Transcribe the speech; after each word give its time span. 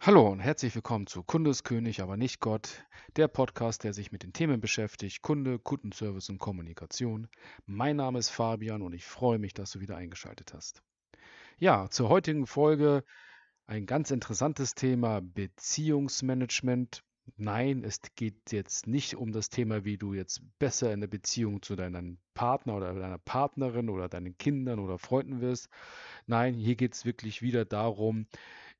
Hallo 0.00 0.28
und 0.28 0.38
herzlich 0.38 0.72
willkommen 0.76 1.08
zu 1.08 1.24
Kunde 1.24 1.50
ist 1.50 1.64
König, 1.64 2.00
aber 2.00 2.16
nicht 2.16 2.38
Gott, 2.38 2.84
der 3.16 3.26
Podcast, 3.26 3.82
der 3.82 3.92
sich 3.92 4.12
mit 4.12 4.22
den 4.22 4.32
Themen 4.32 4.60
beschäftigt, 4.60 5.22
Kunde, 5.22 5.58
Kundenservice 5.58 6.30
und 6.30 6.38
Kommunikation. 6.38 7.26
Mein 7.66 7.96
Name 7.96 8.20
ist 8.20 8.30
Fabian 8.30 8.82
und 8.82 8.92
ich 8.92 9.04
freue 9.04 9.40
mich, 9.40 9.54
dass 9.54 9.72
du 9.72 9.80
wieder 9.80 9.96
eingeschaltet 9.96 10.54
hast. 10.54 10.82
Ja, 11.58 11.90
zur 11.90 12.10
heutigen 12.10 12.46
Folge 12.46 13.02
ein 13.66 13.86
ganz 13.86 14.12
interessantes 14.12 14.76
Thema 14.76 15.20
Beziehungsmanagement. 15.20 17.02
Nein, 17.36 17.82
es 17.82 18.00
geht 18.14 18.52
jetzt 18.52 18.86
nicht 18.86 19.16
um 19.16 19.32
das 19.32 19.50
Thema, 19.50 19.84
wie 19.84 19.98
du 19.98 20.14
jetzt 20.14 20.40
besser 20.60 20.92
in 20.92 21.00
der 21.00 21.08
Beziehung 21.08 21.60
zu 21.60 21.74
deinem 21.74 22.18
Partner 22.34 22.76
oder 22.76 22.94
deiner 22.94 23.18
Partnerin 23.18 23.90
oder 23.90 24.08
deinen 24.08 24.38
Kindern 24.38 24.78
oder 24.78 24.96
Freunden 24.96 25.40
wirst. 25.40 25.68
Nein, 26.26 26.54
hier 26.54 26.76
geht 26.76 26.94
es 26.94 27.04
wirklich 27.04 27.42
wieder 27.42 27.64
darum, 27.64 28.28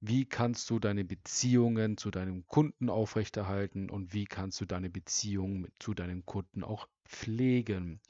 wie 0.01 0.25
kannst 0.27 0.71
du 0.71 0.79
deine 0.79 1.05
Beziehungen 1.05 1.97
zu 1.97 2.11
deinem 2.11 2.47
Kunden 2.47 2.89
aufrechterhalten 2.89 3.91
und 3.91 4.13
wie 4.13 4.27
kannst 4.27 4.61
du 4.61 4.65
deine 4.65 4.91
Beziehung 4.91 5.67
zu 5.79 5.95
deinem 5.95 6.25
Kunden 6.25 6.63
auch 6.63 6.89
pflegen. 7.09 8.01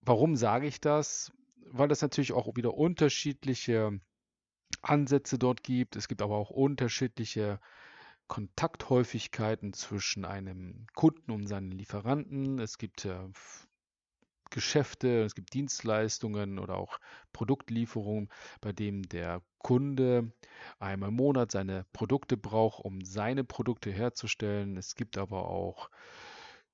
Warum 0.00 0.36
sage 0.36 0.66
ich 0.66 0.80
das? 0.80 1.32
Weil 1.70 1.90
es 1.90 2.00
natürlich 2.00 2.32
auch 2.32 2.56
wieder 2.56 2.74
unterschiedliche 2.74 4.00
Ansätze 4.80 5.38
dort 5.38 5.62
gibt. 5.62 5.96
Es 5.96 6.08
gibt 6.08 6.22
aber 6.22 6.36
auch 6.36 6.50
unterschiedliche 6.50 7.60
Kontakthäufigkeiten 8.28 9.72
zwischen 9.72 10.24
einem 10.24 10.86
Kunden 10.94 11.32
und 11.32 11.46
seinen 11.46 11.72
Lieferanten. 11.72 12.58
Es 12.58 12.78
gibt 12.78 13.06
Geschäfte, 14.50 15.22
es 15.22 15.34
gibt 15.34 15.54
Dienstleistungen 15.54 16.58
oder 16.58 16.76
auch 16.76 16.98
Produktlieferungen, 17.32 18.28
bei 18.60 18.72
denen 18.72 19.02
der 19.02 19.42
Kunde 19.58 20.32
einmal 20.78 21.10
im 21.10 21.16
Monat 21.16 21.50
seine 21.50 21.84
Produkte 21.92 22.36
braucht, 22.36 22.84
um 22.84 23.04
seine 23.04 23.44
Produkte 23.44 23.90
herzustellen. 23.90 24.76
Es 24.76 24.94
gibt 24.94 25.18
aber 25.18 25.48
auch 25.48 25.90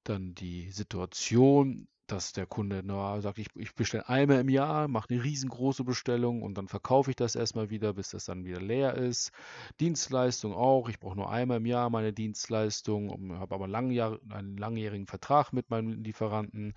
dann 0.05 0.35
die 0.35 0.71
Situation, 0.71 1.89
dass 2.07 2.33
der 2.33 2.47
Kunde 2.47 2.83
na, 2.85 3.21
sagt, 3.21 3.39
ich, 3.39 3.49
ich 3.57 3.75
bestelle 3.75 4.09
einmal 4.09 4.41
im 4.41 4.49
Jahr, 4.49 4.89
mache 4.89 5.09
eine 5.11 5.25
riesengroße 5.25 5.85
Bestellung 5.85 6.43
und 6.43 6.59
dann 6.59 6.69
verkaufe 6.69 7.11
ich 7.11 7.17
das 7.17 7.35
erstmal 7.35 7.71
wieder, 7.71 7.95
bis 7.95 8.11
das 8.11 8.27
dann 8.27 8.45
wieder 8.45 8.61
leer 8.61 8.95
ist. 8.95 9.33
Dienstleistung 9.81 10.53
auch, 10.55 10.89
ich 10.89 11.01
brauche 11.01 11.17
nur 11.17 11.31
einmal 11.31 11.59
im 11.59 11.67
Jahr 11.67 11.89
meine 11.91 12.13
Dienstleistung, 12.13 13.39
habe 13.39 13.55
aber 13.55 13.65
einen 13.65 14.57
langjährigen 14.59 15.07
Vertrag 15.07 15.53
mit 15.53 15.71
meinem 15.71 16.03
Lieferanten. 16.03 16.75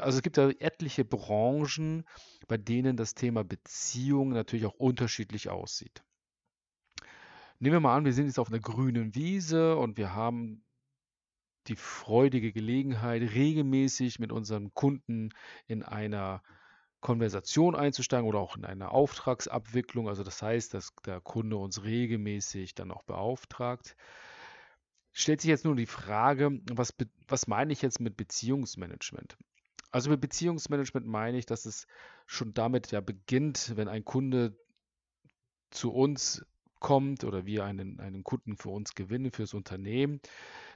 Also 0.00 0.18
es 0.18 0.22
gibt 0.22 0.36
da 0.36 0.50
etliche 0.50 1.04
Branchen, 1.04 2.04
bei 2.46 2.56
denen 2.56 2.96
das 2.96 3.14
Thema 3.14 3.44
Beziehung 3.44 4.30
natürlich 4.30 4.66
auch 4.66 4.74
unterschiedlich 4.74 5.48
aussieht. 5.48 6.02
Nehmen 7.58 7.76
wir 7.76 7.80
mal 7.80 7.96
an, 7.96 8.04
wir 8.04 8.12
sind 8.12 8.26
jetzt 8.26 8.38
auf 8.38 8.48
einer 8.48 8.60
grünen 8.60 9.14
Wiese 9.14 9.76
und 9.76 9.96
wir 9.96 10.14
haben 10.14 10.64
die 11.66 11.76
freudige 11.76 12.52
Gelegenheit, 12.52 13.22
regelmäßig 13.22 14.18
mit 14.18 14.32
unseren 14.32 14.72
Kunden 14.74 15.30
in 15.66 15.82
einer 15.82 16.42
Konversation 17.00 17.74
einzusteigen 17.74 18.28
oder 18.28 18.38
auch 18.38 18.56
in 18.56 18.64
einer 18.64 18.92
Auftragsabwicklung. 18.92 20.08
Also 20.08 20.24
das 20.24 20.42
heißt, 20.42 20.74
dass 20.74 20.94
der 21.04 21.20
Kunde 21.20 21.56
uns 21.56 21.84
regelmäßig 21.84 22.74
dann 22.74 22.90
auch 22.90 23.02
beauftragt. 23.02 23.96
Stellt 25.12 25.40
sich 25.40 25.48
jetzt 25.48 25.64
nur 25.64 25.76
die 25.76 25.86
Frage, 25.86 26.60
was, 26.70 26.94
was 27.26 27.48
meine 27.48 27.72
ich 27.72 27.82
jetzt 27.82 28.00
mit 28.00 28.16
Beziehungsmanagement? 28.16 29.36
Also 29.90 30.10
mit 30.10 30.20
Beziehungsmanagement 30.20 31.06
meine 31.06 31.38
ich, 31.38 31.46
dass 31.46 31.64
es 31.64 31.86
schon 32.26 32.52
damit 32.54 32.90
ja 32.90 33.00
beginnt, 33.00 33.72
wenn 33.76 33.88
ein 33.88 34.04
Kunde 34.04 34.56
zu 35.70 35.92
uns 35.92 36.44
kommt 36.80 37.24
oder 37.24 37.44
wir 37.46 37.64
einen, 37.64 37.98
einen 38.00 38.22
Kunden 38.22 38.56
für 38.56 38.68
uns 38.70 38.94
gewinnen, 38.94 39.32
fürs 39.32 39.54
Unternehmen, 39.54 40.20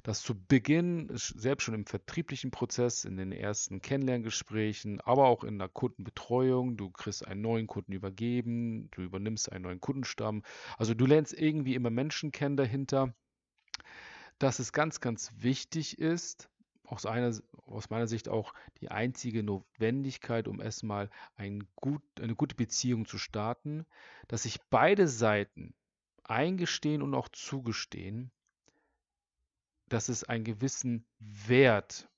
dass 0.03 0.23
zu 0.23 0.35
Beginn, 0.35 1.09
selbst 1.15 1.65
schon 1.65 1.75
im 1.75 1.87
vertrieblichen 1.87 2.51
Prozess, 2.51 3.05
in 3.05 3.17
den 3.17 3.33
ersten 3.33 3.81
Kennenlerngesprächen, 3.81 5.01
aber 5.01 5.27
auch 5.27 5.45
in 5.45 5.59
der 5.59 5.69
Kundenbetreuung, 5.69 6.77
du 6.77 6.91
kriegst 6.91 7.27
einen 7.27 7.43
neuen 7.43 7.67
Kunden 7.67 7.93
übergeben, 7.93 8.91
du 8.91 9.03
übernimmst 9.03 9.53
einen 9.53 9.63
neuen 9.63 9.81
Kundenstamm. 9.81 10.43
Also 10.77 10.95
du 10.95 11.07
lernst 11.07 11.35
irgendwie 11.35 11.75
immer 11.75 11.91
Menschen 11.91 12.33
kennen 12.33 12.57
dahinter, 12.57 13.15
dass 14.39 14.59
es 14.59 14.73
ganz, 14.73 15.01
ganz 15.01 15.31
wichtig 15.39 15.99
ist, 15.99 16.49
aus, 16.93 17.07
einer, 17.07 17.35
aus 17.65 17.89
meiner 17.89 18.07
Sicht 18.07 18.29
auch 18.29 18.53
die 18.81 18.91
einzige 18.91 19.43
Notwendigkeit, 19.43 20.47
um 20.47 20.61
erstmal 20.61 21.09
ein 21.37 21.67
gut, 21.75 22.03
eine 22.21 22.35
gute 22.35 22.55
Beziehung 22.55 23.07
zu 23.07 23.17
starten, 23.17 23.87
dass 24.29 24.43
sich 24.43 24.61
beide 24.69 25.09
Seiten 25.09 25.75
eingestehen 26.23 27.01
und 27.01 27.15
auch 27.15 27.31
zugestehen, 27.31 28.31
dass 29.89 30.11
es 30.11 30.25
einen 30.25 30.45
gewissen 30.45 31.07
Wert 31.19 32.11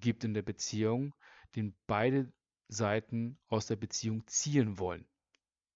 gibt 0.00 0.24
in 0.24 0.32
der 0.32 0.42
Beziehung, 0.42 1.14
den 1.54 1.76
beide 1.86 2.32
Seiten 2.68 3.38
aus 3.48 3.66
der 3.66 3.76
Beziehung 3.76 4.26
zielen 4.26 4.78
wollen. 4.78 5.06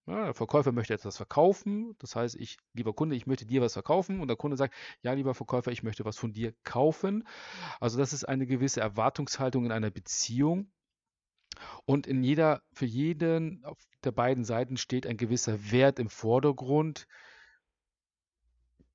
Ja, 0.06 0.24
der 0.24 0.34
Verkäufer 0.34 0.72
möchte 0.72 0.94
etwas 0.94 1.16
verkaufen, 1.16 1.94
das 1.98 2.16
heißt, 2.16 2.34
ich, 2.36 2.56
lieber 2.72 2.92
Kunde, 2.94 3.14
ich 3.14 3.26
möchte 3.26 3.46
dir 3.46 3.60
was 3.60 3.74
verkaufen 3.74 4.20
und 4.20 4.28
der 4.28 4.36
Kunde 4.36 4.56
sagt, 4.56 4.74
ja, 5.02 5.12
lieber 5.12 5.34
Verkäufer, 5.34 5.70
ich 5.70 5.82
möchte 5.82 6.04
was 6.04 6.16
von 6.16 6.32
dir 6.32 6.54
kaufen. 6.64 7.26
Also 7.78 7.98
das 7.98 8.12
ist 8.12 8.24
eine 8.24 8.46
gewisse 8.46 8.80
Erwartungshaltung 8.80 9.66
in 9.66 9.72
einer 9.72 9.90
Beziehung. 9.90 10.72
Und 11.84 12.06
in 12.06 12.22
jeder, 12.22 12.62
für 12.72 12.86
jeden 12.86 13.64
der 14.04 14.12
beiden 14.12 14.44
Seiten 14.44 14.76
steht 14.76 15.06
ein 15.06 15.16
gewisser 15.16 15.70
Wert 15.70 15.98
im 15.98 16.08
Vordergrund, 16.08 17.06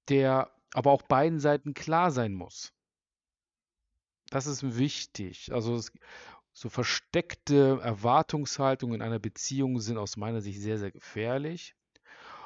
der 0.09 0.51
aber 0.73 0.91
auch 0.91 1.03
beiden 1.03 1.39
Seiten 1.39 1.73
klar 1.73 2.11
sein 2.11 2.33
muss. 2.33 2.73
Das 4.29 4.47
ist 4.47 4.77
wichtig. 4.77 5.53
Also 5.53 5.75
es, 5.75 5.91
so 6.55 6.69
versteckte 6.69 7.81
Erwartungshaltungen 7.83 8.95
in 8.95 9.01
einer 9.01 9.19
Beziehung 9.19 9.81
sind 9.81 9.97
aus 9.97 10.15
meiner 10.15 10.39
Sicht 10.39 10.61
sehr, 10.61 10.79
sehr 10.79 10.89
gefährlich. 10.89 11.75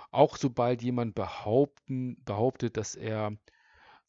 Auch 0.09 0.35
sobald 0.35 0.81
jemand 0.81 1.13
behaupten, 1.13 2.17
behauptet, 2.25 2.75
dass 2.75 2.95
er 2.95 3.37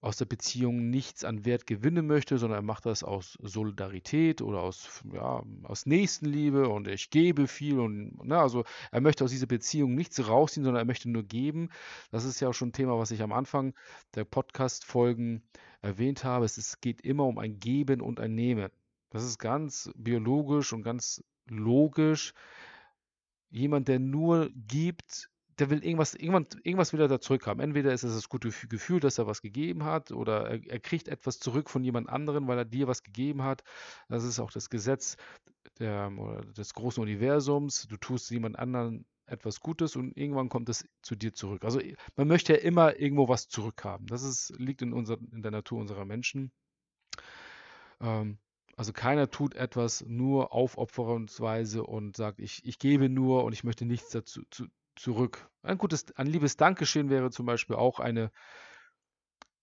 aus 0.00 0.16
der 0.16 0.24
Beziehung 0.24 0.88
nichts 0.88 1.22
an 1.22 1.44
Wert 1.44 1.66
gewinnen 1.66 2.06
möchte, 2.06 2.38
sondern 2.38 2.60
er 2.60 2.62
macht 2.62 2.86
das 2.86 3.04
aus 3.04 3.36
Solidarität 3.42 4.40
oder 4.40 4.62
aus, 4.62 5.02
ja, 5.12 5.42
aus 5.64 5.84
Nächstenliebe 5.84 6.70
und 6.70 6.88
ich 6.88 7.10
gebe 7.10 7.46
viel 7.46 7.78
und 7.78 8.16
na, 8.24 8.36
ne, 8.36 8.40
also 8.40 8.64
er 8.92 9.02
möchte 9.02 9.22
aus 9.22 9.32
dieser 9.32 9.46
Beziehung 9.46 9.94
nichts 9.94 10.26
rausziehen, 10.26 10.64
sondern 10.64 10.80
er 10.80 10.86
möchte 10.86 11.10
nur 11.10 11.24
geben. 11.24 11.68
Das 12.10 12.24
ist 12.24 12.40
ja 12.40 12.48
auch 12.48 12.54
schon 12.54 12.68
ein 12.68 12.72
Thema, 12.72 12.98
was 12.98 13.10
ich 13.10 13.20
am 13.20 13.32
Anfang 13.32 13.74
der 14.14 14.24
Podcast-Folgen 14.24 15.42
erwähnt 15.82 16.24
habe. 16.24 16.46
Es 16.46 16.80
geht 16.80 17.02
immer 17.02 17.26
um 17.26 17.36
ein 17.36 17.60
Geben 17.60 18.00
und 18.00 18.18
ein 18.18 18.34
Nehmen. 18.34 18.70
Das 19.10 19.24
ist 19.24 19.38
ganz 19.38 19.90
biologisch 19.96 20.72
und 20.72 20.82
ganz 20.82 21.22
logisch. 21.48 22.32
Jemand, 23.50 23.88
der 23.88 23.98
nur 23.98 24.50
gibt, 24.54 25.28
der 25.58 25.68
will 25.68 25.84
irgendwas, 25.84 26.14
irgendwann, 26.14 26.46
irgendwas 26.62 26.92
will 26.92 27.06
da 27.06 27.20
zurückhaben. 27.20 27.62
Entweder 27.62 27.92
ist 27.92 28.04
es 28.04 28.14
das 28.14 28.28
gute 28.28 28.50
Gefühl, 28.68 29.00
dass 29.00 29.18
er 29.18 29.26
was 29.26 29.42
gegeben 29.42 29.84
hat, 29.84 30.10
oder 30.10 30.48
er, 30.48 30.66
er, 30.66 30.80
kriegt 30.80 31.08
etwas 31.08 31.38
zurück 31.38 31.68
von 31.68 31.84
jemand 31.84 32.08
anderem, 32.08 32.48
weil 32.48 32.58
er 32.58 32.64
dir 32.64 32.86
was 32.86 33.02
gegeben 33.02 33.42
hat. 33.42 33.62
Das 34.08 34.24
ist 34.24 34.40
auch 34.40 34.50
das 34.50 34.70
Gesetz 34.70 35.16
der, 35.78 36.10
des 36.56 36.72
großen 36.72 37.02
Universums. 37.02 37.86
Du 37.88 37.96
tust 37.96 38.30
jemand 38.30 38.58
anderen 38.58 39.04
etwas 39.26 39.60
Gutes 39.60 39.96
und 39.96 40.16
irgendwann 40.16 40.48
kommt 40.48 40.68
es 40.68 40.88
zu 41.02 41.14
dir 41.14 41.34
zurück. 41.34 41.64
Also 41.64 41.80
man 42.16 42.26
möchte 42.26 42.54
ja 42.54 42.60
immer 42.60 42.98
irgendwo 42.98 43.28
was 43.28 43.48
zurückhaben. 43.48 44.06
Das 44.06 44.22
ist, 44.22 44.52
liegt 44.58 44.82
in, 44.82 44.92
unser, 44.92 45.18
in 45.32 45.42
der 45.42 45.52
Natur 45.52 45.78
unserer 45.78 46.04
Menschen. 46.04 46.52
Ähm, 48.00 48.38
also 48.80 48.94
keiner 48.94 49.30
tut 49.30 49.56
etwas 49.56 50.06
nur 50.06 50.54
aufopferungsweise 50.54 51.84
und 51.84 52.16
sagt, 52.16 52.40
ich, 52.40 52.64
ich 52.64 52.78
gebe 52.78 53.10
nur 53.10 53.44
und 53.44 53.52
ich 53.52 53.62
möchte 53.62 53.84
nichts 53.84 54.08
dazu, 54.08 54.40
zu, 54.50 54.68
zurück. 54.96 55.50
Ein 55.60 55.76
gutes, 55.76 56.10
ein 56.16 56.26
liebes 56.26 56.56
Dankeschön 56.56 57.10
wäre 57.10 57.30
zum 57.30 57.44
Beispiel 57.44 57.76
auch 57.76 58.00
eine, 58.00 58.32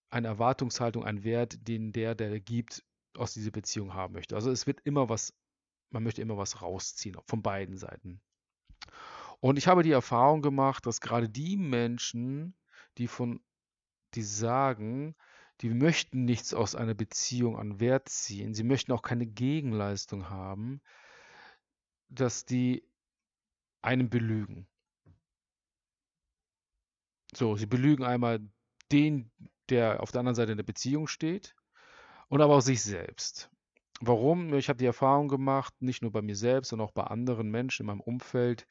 eine 0.08 0.28
Erwartungshaltung, 0.28 1.02
ein 1.02 1.24
Wert, 1.24 1.66
den 1.66 1.90
der, 1.90 2.14
der 2.14 2.38
gibt, 2.38 2.84
aus 3.16 3.34
dieser 3.34 3.50
Beziehung 3.50 3.92
haben 3.92 4.14
möchte. 4.14 4.36
Also 4.36 4.52
es 4.52 4.68
wird 4.68 4.82
immer 4.84 5.08
was, 5.08 5.34
man 5.90 6.04
möchte 6.04 6.22
immer 6.22 6.36
was 6.36 6.62
rausziehen, 6.62 7.16
von 7.26 7.42
beiden 7.42 7.76
Seiten. 7.76 8.20
Und 9.40 9.56
ich 9.56 9.66
habe 9.66 9.82
die 9.82 9.90
Erfahrung 9.90 10.42
gemacht, 10.42 10.86
dass 10.86 11.00
gerade 11.00 11.28
die 11.28 11.56
Menschen, 11.56 12.54
die 12.98 13.08
von, 13.08 13.40
die 14.14 14.22
sagen, 14.22 15.16
die 15.60 15.70
möchten 15.70 16.24
nichts 16.24 16.54
aus 16.54 16.74
einer 16.74 16.94
Beziehung 16.94 17.58
an 17.58 17.80
Wert 17.80 18.08
ziehen, 18.08 18.54
sie 18.54 18.64
möchten 18.64 18.92
auch 18.92 19.02
keine 19.02 19.26
Gegenleistung 19.26 20.28
haben, 20.30 20.80
dass 22.08 22.44
die 22.44 22.84
einen 23.82 24.08
belügen. 24.10 24.66
So, 27.34 27.56
sie 27.56 27.66
belügen 27.66 28.04
einmal 28.04 28.40
den, 28.90 29.30
der 29.68 30.02
auf 30.02 30.12
der 30.12 30.20
anderen 30.20 30.34
Seite 30.34 30.52
in 30.52 30.58
der 30.58 30.64
Beziehung 30.64 31.06
steht 31.06 31.54
und 32.28 32.40
aber 32.40 32.56
auch 32.56 32.62
sich 32.62 32.82
selbst. 32.82 33.50
Warum? 34.00 34.54
Ich 34.54 34.68
habe 34.68 34.76
die 34.78 34.86
Erfahrung 34.86 35.28
gemacht, 35.28 35.74
nicht 35.80 36.02
nur 36.02 36.12
bei 36.12 36.22
mir 36.22 36.36
selbst, 36.36 36.68
sondern 36.68 36.86
auch 36.88 36.92
bei 36.92 37.04
anderen 37.04 37.50
Menschen 37.50 37.82
in 37.82 37.86
meinem 37.88 38.00
Umfeld, 38.00 38.66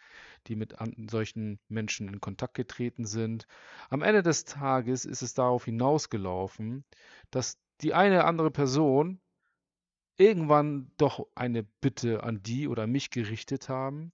die 0.48 0.56
mit 0.56 0.76
solchen 1.10 1.60
Menschen 1.68 2.08
in 2.08 2.22
Kontakt 2.22 2.54
getreten 2.54 3.06
sind. 3.06 3.46
Am 3.90 4.02
Ende 4.04 4.24
des 4.24 4.46
Tages 4.46 5.04
ist 5.06 5.22
es 5.22 5.34
darauf 5.34 5.66
hinausgelaufen, 5.66 6.86
dass 7.30 7.60
die 7.82 7.94
eine 7.94 8.24
andere 8.24 8.52
Person 8.52 9.20
irgendwann 10.18 10.92
doch 10.98 11.28
eine 11.36 11.64
Bitte 11.64 12.24
an 12.24 12.42
die 12.42 12.68
oder 12.68 12.88
mich 12.88 13.10
gerichtet 13.12 13.70
haben, 13.70 14.14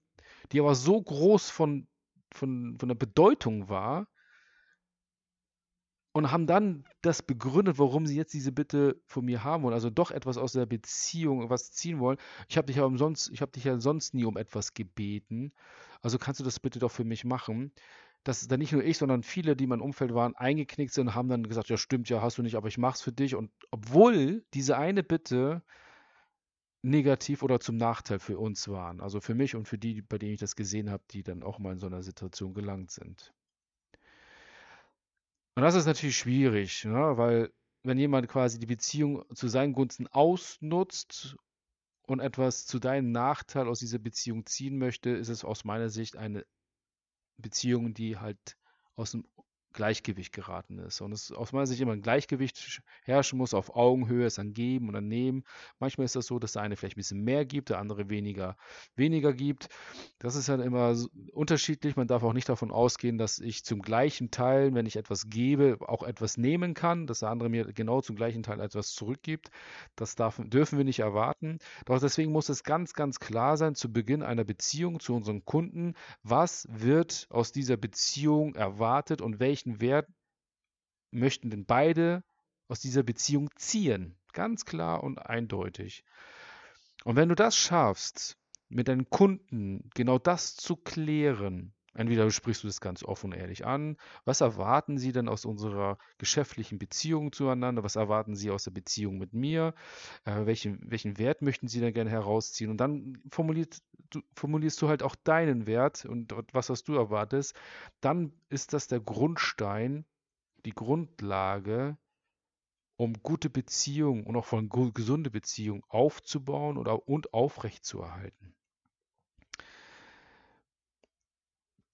die 0.52 0.60
aber 0.60 0.74
so 0.74 1.00
groß 1.00 1.48
von, 1.50 1.86
von, 2.32 2.76
von 2.78 2.88
der 2.88 2.96
Bedeutung 2.96 3.68
war, 3.68 4.08
und 6.14 6.30
haben 6.30 6.46
dann 6.46 6.84
das 7.02 7.22
begründet, 7.22 7.78
warum 7.78 8.06
sie 8.06 8.16
jetzt 8.16 8.32
diese 8.34 8.52
Bitte 8.52 9.02
von 9.04 9.24
mir 9.24 9.42
haben 9.42 9.64
wollen, 9.64 9.74
also 9.74 9.90
doch 9.90 10.12
etwas 10.12 10.38
aus 10.38 10.52
der 10.52 10.64
Beziehung 10.64 11.50
was 11.50 11.72
ziehen 11.72 11.98
wollen. 11.98 12.18
Ich 12.48 12.56
habe 12.56 12.68
dich 12.68 12.76
ja 12.76 12.84
umsonst, 12.84 13.30
ich 13.32 13.42
habe 13.42 13.50
dich 13.50 13.64
ja 13.64 13.80
sonst 13.80 14.14
nie 14.14 14.24
um 14.24 14.36
etwas 14.36 14.74
gebeten. 14.74 15.52
Also 16.02 16.18
kannst 16.18 16.38
du 16.38 16.44
das 16.44 16.60
bitte 16.60 16.78
doch 16.78 16.92
für 16.92 17.04
mich 17.04 17.24
machen. 17.24 17.72
Dass 18.22 18.46
dann 18.46 18.60
nicht 18.60 18.72
nur 18.72 18.84
ich, 18.84 18.96
sondern 18.96 19.24
viele, 19.24 19.56
die 19.56 19.64
in 19.64 19.70
meinem 19.70 19.82
Umfeld 19.82 20.14
waren, 20.14 20.36
eingeknickt 20.36 20.94
sind, 20.94 21.14
haben 21.16 21.28
dann 21.28 21.48
gesagt, 21.48 21.68
ja 21.68 21.76
stimmt, 21.76 22.08
ja 22.08 22.22
hast 22.22 22.38
du 22.38 22.42
nicht, 22.42 22.54
aber 22.54 22.68
ich 22.68 22.78
mach's 22.78 23.02
für 23.02 23.12
dich. 23.12 23.34
Und 23.34 23.50
obwohl 23.72 24.44
diese 24.54 24.78
eine 24.78 25.02
Bitte 25.02 25.62
negativ 26.82 27.42
oder 27.42 27.58
zum 27.58 27.76
Nachteil 27.76 28.20
für 28.20 28.38
uns 28.38 28.68
waren, 28.68 29.00
also 29.00 29.20
für 29.20 29.34
mich 29.34 29.56
und 29.56 29.66
für 29.66 29.78
die, 29.78 30.00
bei 30.00 30.18
denen 30.18 30.34
ich 30.34 30.40
das 30.40 30.54
gesehen 30.54 30.90
habe, 30.90 31.02
die 31.10 31.24
dann 31.24 31.42
auch 31.42 31.58
mal 31.58 31.72
in 31.72 31.78
so 31.78 31.86
einer 31.86 32.02
Situation 32.04 32.54
gelangt 32.54 32.92
sind. 32.92 33.34
Und 35.56 35.62
das 35.62 35.74
ist 35.76 35.86
natürlich 35.86 36.18
schwierig, 36.18 36.84
ne? 36.84 37.16
weil 37.16 37.52
wenn 37.84 37.98
jemand 37.98 38.28
quasi 38.28 38.58
die 38.58 38.66
Beziehung 38.66 39.24
zu 39.34 39.48
seinen 39.48 39.72
Gunsten 39.72 40.06
ausnutzt 40.08 41.36
und 42.06 42.20
etwas 42.20 42.66
zu 42.66 42.78
deinem 42.78 43.12
Nachteil 43.12 43.68
aus 43.68 43.78
dieser 43.78 43.98
Beziehung 43.98 44.46
ziehen 44.46 44.78
möchte, 44.78 45.10
ist 45.10 45.28
es 45.28 45.44
aus 45.44 45.64
meiner 45.64 45.90
Sicht 45.90 46.16
eine 46.16 46.44
Beziehung, 47.36 47.94
die 47.94 48.16
halt 48.18 48.56
aus 48.96 49.12
dem 49.12 49.26
Gleichgewicht 49.74 50.32
geraten 50.32 50.78
ist. 50.78 51.00
Und 51.00 51.12
es 51.12 51.30
aus 51.32 51.52
meiner 51.52 51.66
Sicht 51.66 51.80
immer 51.80 51.92
ein 51.92 52.00
Gleichgewicht 52.00 52.80
herrschen 53.02 53.38
muss, 53.38 53.52
auf 53.52 53.76
Augenhöhe, 53.76 54.26
es 54.26 54.36
dann 54.36 54.54
geben 54.54 54.88
und 54.88 54.94
dann 54.94 55.08
nehmen. 55.08 55.44
Manchmal 55.78 56.06
ist 56.06 56.16
das 56.16 56.26
so, 56.26 56.38
dass 56.38 56.52
der 56.52 56.62
eine 56.62 56.76
vielleicht 56.76 56.96
ein 56.96 57.00
bisschen 57.00 57.22
mehr 57.22 57.44
gibt, 57.44 57.68
der 57.68 57.78
andere 57.78 58.08
weniger, 58.08 58.56
weniger 58.96 59.32
gibt. 59.32 59.68
Das 60.18 60.36
ist 60.36 60.48
halt 60.48 60.62
immer 60.62 60.96
unterschiedlich. 61.32 61.96
Man 61.96 62.06
darf 62.06 62.22
auch 62.22 62.32
nicht 62.32 62.48
davon 62.48 62.70
ausgehen, 62.70 63.18
dass 63.18 63.38
ich 63.38 63.64
zum 63.64 63.82
gleichen 63.82 64.30
Teil, 64.30 64.74
wenn 64.74 64.86
ich 64.86 64.96
etwas 64.96 65.28
gebe, 65.28 65.76
auch 65.80 66.02
etwas 66.02 66.36
nehmen 66.36 66.74
kann, 66.74 67.06
dass 67.06 67.18
der 67.18 67.30
andere 67.30 67.48
mir 67.48 67.72
genau 67.72 68.00
zum 68.00 68.16
gleichen 68.16 68.42
Teil 68.42 68.60
etwas 68.60 68.94
zurückgibt. 68.94 69.50
Das 69.96 70.14
darf, 70.14 70.40
dürfen 70.44 70.78
wir 70.78 70.84
nicht 70.84 71.00
erwarten. 71.00 71.58
Doch 71.84 71.98
deswegen 71.98 72.32
muss 72.32 72.48
es 72.48 72.62
ganz, 72.62 72.94
ganz 72.94 73.18
klar 73.18 73.56
sein, 73.56 73.74
zu 73.74 73.92
Beginn 73.92 74.22
einer 74.22 74.44
Beziehung 74.44 75.00
zu 75.00 75.14
unseren 75.14 75.44
Kunden, 75.44 75.94
was 76.22 76.68
wird 76.70 77.26
aus 77.30 77.52
dieser 77.52 77.76
Beziehung 77.76 78.54
erwartet 78.54 79.20
und 79.20 79.40
welchen 79.40 79.63
welchen 79.64 79.80
Wert 79.80 80.08
möchten 81.10 81.50
denn 81.50 81.64
beide 81.64 82.22
aus 82.68 82.80
dieser 82.80 83.02
Beziehung 83.02 83.50
ziehen? 83.56 84.18
Ganz 84.32 84.64
klar 84.64 85.02
und 85.02 85.18
eindeutig. 85.18 86.04
Und 87.04 87.16
wenn 87.16 87.28
du 87.28 87.34
das 87.34 87.56
schaffst, 87.56 88.36
mit 88.68 88.88
deinen 88.88 89.08
Kunden 89.08 89.90
genau 89.94 90.18
das 90.18 90.56
zu 90.56 90.76
klären, 90.76 91.74
Entweder 91.94 92.30
sprichst 92.30 92.64
du 92.64 92.66
das 92.66 92.80
ganz 92.80 93.04
offen 93.04 93.32
und 93.32 93.38
ehrlich 93.38 93.64
an. 93.64 93.96
Was 94.24 94.40
erwarten 94.40 94.98
sie 94.98 95.12
denn 95.12 95.28
aus 95.28 95.44
unserer 95.44 95.98
geschäftlichen 96.18 96.78
Beziehung 96.78 97.32
zueinander? 97.32 97.84
Was 97.84 97.96
erwarten 97.96 98.34
sie 98.34 98.50
aus 98.50 98.64
der 98.64 98.72
Beziehung 98.72 99.18
mit 99.18 99.32
mir? 99.32 99.74
Äh, 100.24 100.46
welchen, 100.46 100.80
welchen 100.90 101.18
Wert 101.18 101.40
möchten 101.42 101.68
sie 101.68 101.80
denn 101.80 101.94
gerne 101.94 102.10
herausziehen? 102.10 102.70
Und 102.70 102.78
dann 102.78 103.18
formuliert, 103.30 103.80
du, 104.10 104.20
formulierst 104.34 104.82
du 104.82 104.88
halt 104.88 105.02
auch 105.02 105.14
deinen 105.14 105.66
Wert 105.66 106.04
und 106.04 106.34
was, 106.52 106.68
was 106.68 106.82
du 106.82 106.94
erwartest. 106.94 107.54
Dann 108.00 108.32
ist 108.48 108.72
das 108.72 108.88
der 108.88 109.00
Grundstein, 109.00 110.04
die 110.64 110.74
Grundlage, 110.74 111.96
um 112.96 113.14
gute 113.22 113.50
Beziehungen 113.50 114.24
und 114.24 114.36
auch 114.36 114.44
von 114.44 114.68
gesunde 114.68 115.30
Beziehungen 115.30 115.82
aufzubauen 115.88 116.76
oder, 116.76 117.08
und 117.08 117.34
aufrechtzuerhalten. 117.34 118.54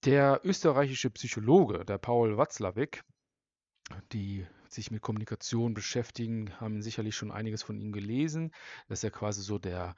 Der 0.03 0.41
österreichische 0.43 1.11
Psychologe, 1.11 1.85
der 1.85 1.99
Paul 1.99 2.35
Watzlawick, 2.35 3.03
die 4.11 4.47
sich 4.67 4.89
mit 4.89 5.03
Kommunikation 5.03 5.75
beschäftigen, 5.75 6.59
haben 6.59 6.81
sicherlich 6.81 7.15
schon 7.15 7.31
einiges 7.31 7.61
von 7.61 7.77
ihm 7.77 7.91
gelesen. 7.91 8.51
Das 8.87 8.99
ist 8.99 9.03
ja 9.03 9.09
quasi 9.11 9.43
so 9.43 9.59
der, 9.59 9.95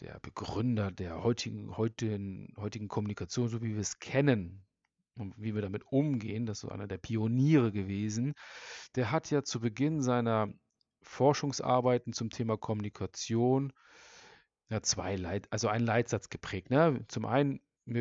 der 0.00 0.20
Begründer 0.20 0.92
der 0.92 1.24
heutigen, 1.24 1.76
heutigen, 1.76 2.54
heutigen 2.56 2.86
Kommunikation, 2.86 3.48
so 3.48 3.62
wie 3.62 3.74
wir 3.74 3.80
es 3.80 3.98
kennen 3.98 4.64
und 5.16 5.34
wie 5.36 5.56
wir 5.56 5.62
damit 5.62 5.90
umgehen. 5.90 6.46
Das 6.46 6.58
ist 6.58 6.62
so 6.62 6.68
einer 6.68 6.86
der 6.86 6.98
Pioniere 6.98 7.72
gewesen. 7.72 8.34
Der 8.94 9.10
hat 9.10 9.28
ja 9.32 9.42
zu 9.42 9.58
Beginn 9.58 10.02
seiner 10.02 10.52
Forschungsarbeiten 11.00 12.12
zum 12.12 12.30
Thema 12.30 12.56
Kommunikation 12.56 13.72
ja, 14.68 14.82
zwei 14.82 15.16
Leit 15.16 15.52
also 15.52 15.66
einen 15.66 15.84
Leitsatz 15.84 16.28
geprägt. 16.28 16.70
Ne? 16.70 17.04
Zum 17.08 17.26
einen 17.26 17.60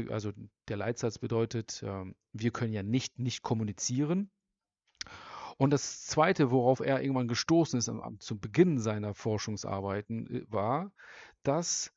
also 0.09 0.31
der 0.67 0.77
Leitsatz 0.77 1.17
bedeutet, 1.17 1.83
ähm, 1.85 2.15
wir 2.33 2.51
können 2.51 2.73
ja 2.73 2.83
nicht 2.83 3.19
nicht 3.19 3.41
kommunizieren. 3.41 4.31
Und 5.57 5.71
das 5.71 6.05
Zweite, 6.07 6.49
worauf 6.51 6.79
er 6.79 7.01
irgendwann 7.01 7.27
gestoßen 7.27 7.77
ist 7.77 7.89
am, 7.89 8.19
zu 8.19 8.39
Beginn 8.39 8.79
seiner 8.79 9.13
Forschungsarbeiten, 9.13 10.27
äh, 10.27 10.51
war, 10.51 10.91
dass 11.43 11.93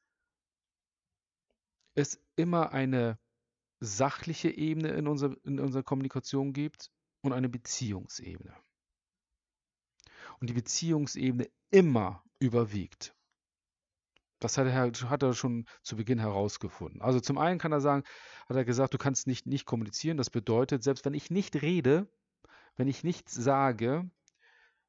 es 1.94 2.20
immer 2.36 2.72
eine 2.72 3.18
sachliche 3.80 4.50
Ebene 4.50 4.88
in, 4.90 5.06
unser, 5.06 5.36
in 5.44 5.60
unserer 5.60 5.82
Kommunikation 5.82 6.52
gibt 6.52 6.90
und 7.22 7.32
eine 7.32 7.48
Beziehungsebene. 7.48 8.54
Und 10.40 10.50
die 10.50 10.54
Beziehungsebene 10.54 11.48
immer 11.70 12.22
überwiegt. 12.38 13.14
Das 14.40 14.58
hat 14.58 14.66
er, 14.66 14.92
hat 15.08 15.22
er 15.22 15.34
schon 15.34 15.66
zu 15.82 15.96
Beginn 15.96 16.18
herausgefunden. 16.18 17.00
Also 17.00 17.20
zum 17.20 17.38
einen 17.38 17.58
kann 17.58 17.72
er 17.72 17.80
sagen, 17.80 18.04
hat 18.48 18.56
er 18.56 18.64
gesagt, 18.64 18.94
du 18.94 18.98
kannst 18.98 19.26
nicht, 19.26 19.46
nicht 19.46 19.64
kommunizieren. 19.64 20.16
Das 20.16 20.30
bedeutet, 20.30 20.82
selbst 20.82 21.04
wenn 21.04 21.14
ich 21.14 21.30
nicht 21.30 21.62
rede, 21.62 22.08
wenn 22.76 22.88
ich 22.88 23.04
nichts 23.04 23.34
sage, 23.34 24.10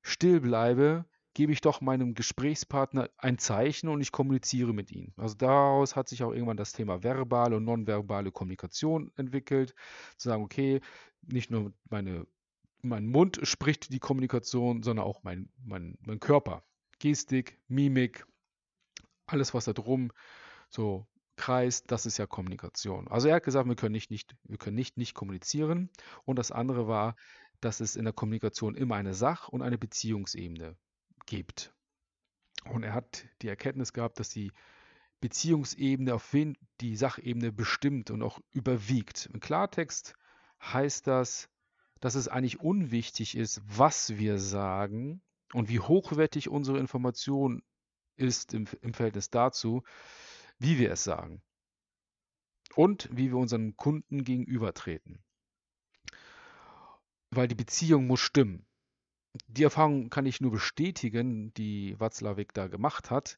still 0.02 0.42
bleibe, 0.42 1.06
gebe 1.36 1.52
ich 1.52 1.62
doch 1.62 1.82
meinem 1.82 2.16
Gesprächspartner 2.16 3.10
ein 3.18 3.38
Zeichen 3.38 3.90
und 3.90 4.02
ich 4.02 4.12
kommuniziere 4.12 4.74
mit 4.74 4.92
ihm. 4.92 5.14
Also 5.18 5.36
daraus 5.36 5.96
hat 5.96 6.08
sich 6.08 6.24
auch 6.24 6.32
irgendwann 6.32 6.58
das 6.58 6.72
Thema 6.72 7.04
verbale 7.04 7.58
und 7.58 7.66
nonverbale 7.66 8.32
Kommunikation 8.32 9.12
entwickelt. 9.18 9.76
Zu 10.18 10.30
sagen, 10.30 10.44
okay, 10.44 10.80
nicht 11.22 11.52
nur 11.52 11.74
meine, 11.90 12.26
mein 12.82 13.06
Mund 13.06 13.40
spricht 13.44 13.92
die 13.92 14.00
Kommunikation, 14.00 14.82
sondern 14.82 15.06
auch 15.06 15.24
mein, 15.24 15.50
mein, 15.64 15.98
mein 16.06 16.20
Körper. 16.20 16.64
Gestik, 17.00 17.60
Mimik, 17.68 18.26
alles, 19.28 19.54
was 19.54 19.66
da 19.66 19.74
drum 19.74 20.12
so 20.70 21.08
kreist, 21.36 21.92
das 21.92 22.06
ist 22.06 22.18
ja 22.18 22.28
Kommunikation. 22.28 23.08
Also 23.08 23.28
er 23.28 23.36
hat 23.36 23.44
gesagt, 23.44 23.68
wir 23.68 23.76
können 23.76 23.92
nicht, 23.92 24.12
nicht, 24.12 24.36
wir 24.44 24.58
können 24.58 24.76
nicht, 24.76 24.98
nicht 24.98 25.14
kommunizieren. 25.14 25.90
Und 26.24 26.40
das 26.40 26.52
andere 26.52 26.88
war, 26.88 27.16
dass 27.62 27.80
es 27.80 27.96
in 27.96 28.06
der 28.06 28.14
Kommunikation 28.14 28.76
immer 28.76 28.96
eine 28.96 29.14
Sach- 29.14 29.50
und 29.50 29.62
eine 29.62 29.78
Beziehungsebene 29.78 30.76
gibt. 31.26 31.74
Und 32.70 32.84
er 32.84 32.94
hat 32.94 33.26
die 33.42 33.48
Erkenntnis 33.48 33.94
gehabt, 33.94 34.20
dass 34.20 34.30
die 34.30 34.52
Beziehungsebene 35.22 36.14
auf 36.14 36.34
wen 36.34 36.58
die 36.82 36.96
Sachebene 36.96 37.52
bestimmt 37.52 38.12
und 38.12 38.22
auch 38.22 38.40
überwiegt. 38.52 39.30
Im 39.34 39.40
Klartext 39.40 40.16
heißt 40.62 41.08
das, 41.08 41.50
dass 42.00 42.16
es 42.16 42.28
eigentlich 42.28 42.60
unwichtig 42.60 43.36
ist, 43.38 43.62
was 43.66 44.18
wir 44.18 44.40
sagen 44.40 45.22
und 45.54 45.70
wie 45.70 45.80
hochwertig 45.80 46.50
unsere 46.50 46.80
Information 46.80 47.64
ist 48.18 48.54
im, 48.54 48.68
im 48.82 48.94
Verhältnis 48.94 49.30
dazu, 49.30 49.84
wie 50.60 50.80
wir 50.80 50.92
es 50.92 51.04
sagen 51.04 51.42
und 52.76 53.10
wie 53.12 53.30
wir 53.30 53.38
unseren 53.38 53.76
Kunden 53.76 54.24
gegenübertreten. 54.24 55.24
Weil 57.32 57.48
die 57.48 57.56
Beziehung 57.56 58.08
muss 58.08 58.22
stimmen. 58.22 58.66
Die 59.48 59.64
Erfahrung 59.64 60.10
kann 60.10 60.26
ich 60.26 60.40
nur 60.40 60.52
bestätigen, 60.52 61.54
die 61.56 62.00
Watzlawick 62.00 62.54
da 62.54 62.68
gemacht 62.68 63.12
hat. 63.12 63.38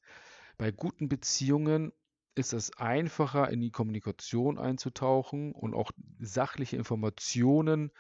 Bei 0.57 0.71
guten 0.71 1.09
Beziehungen 1.09 1.91
ist 2.35 2.53
es 2.53 2.77
einfacher, 2.77 3.49
in 3.49 3.61
die 3.61 3.71
Kommunikation 3.71 4.59
einzutauchen 4.59 5.53
und 5.53 5.73
auch 5.73 5.91
sachliche 6.19 6.77
Informationen 6.77 7.91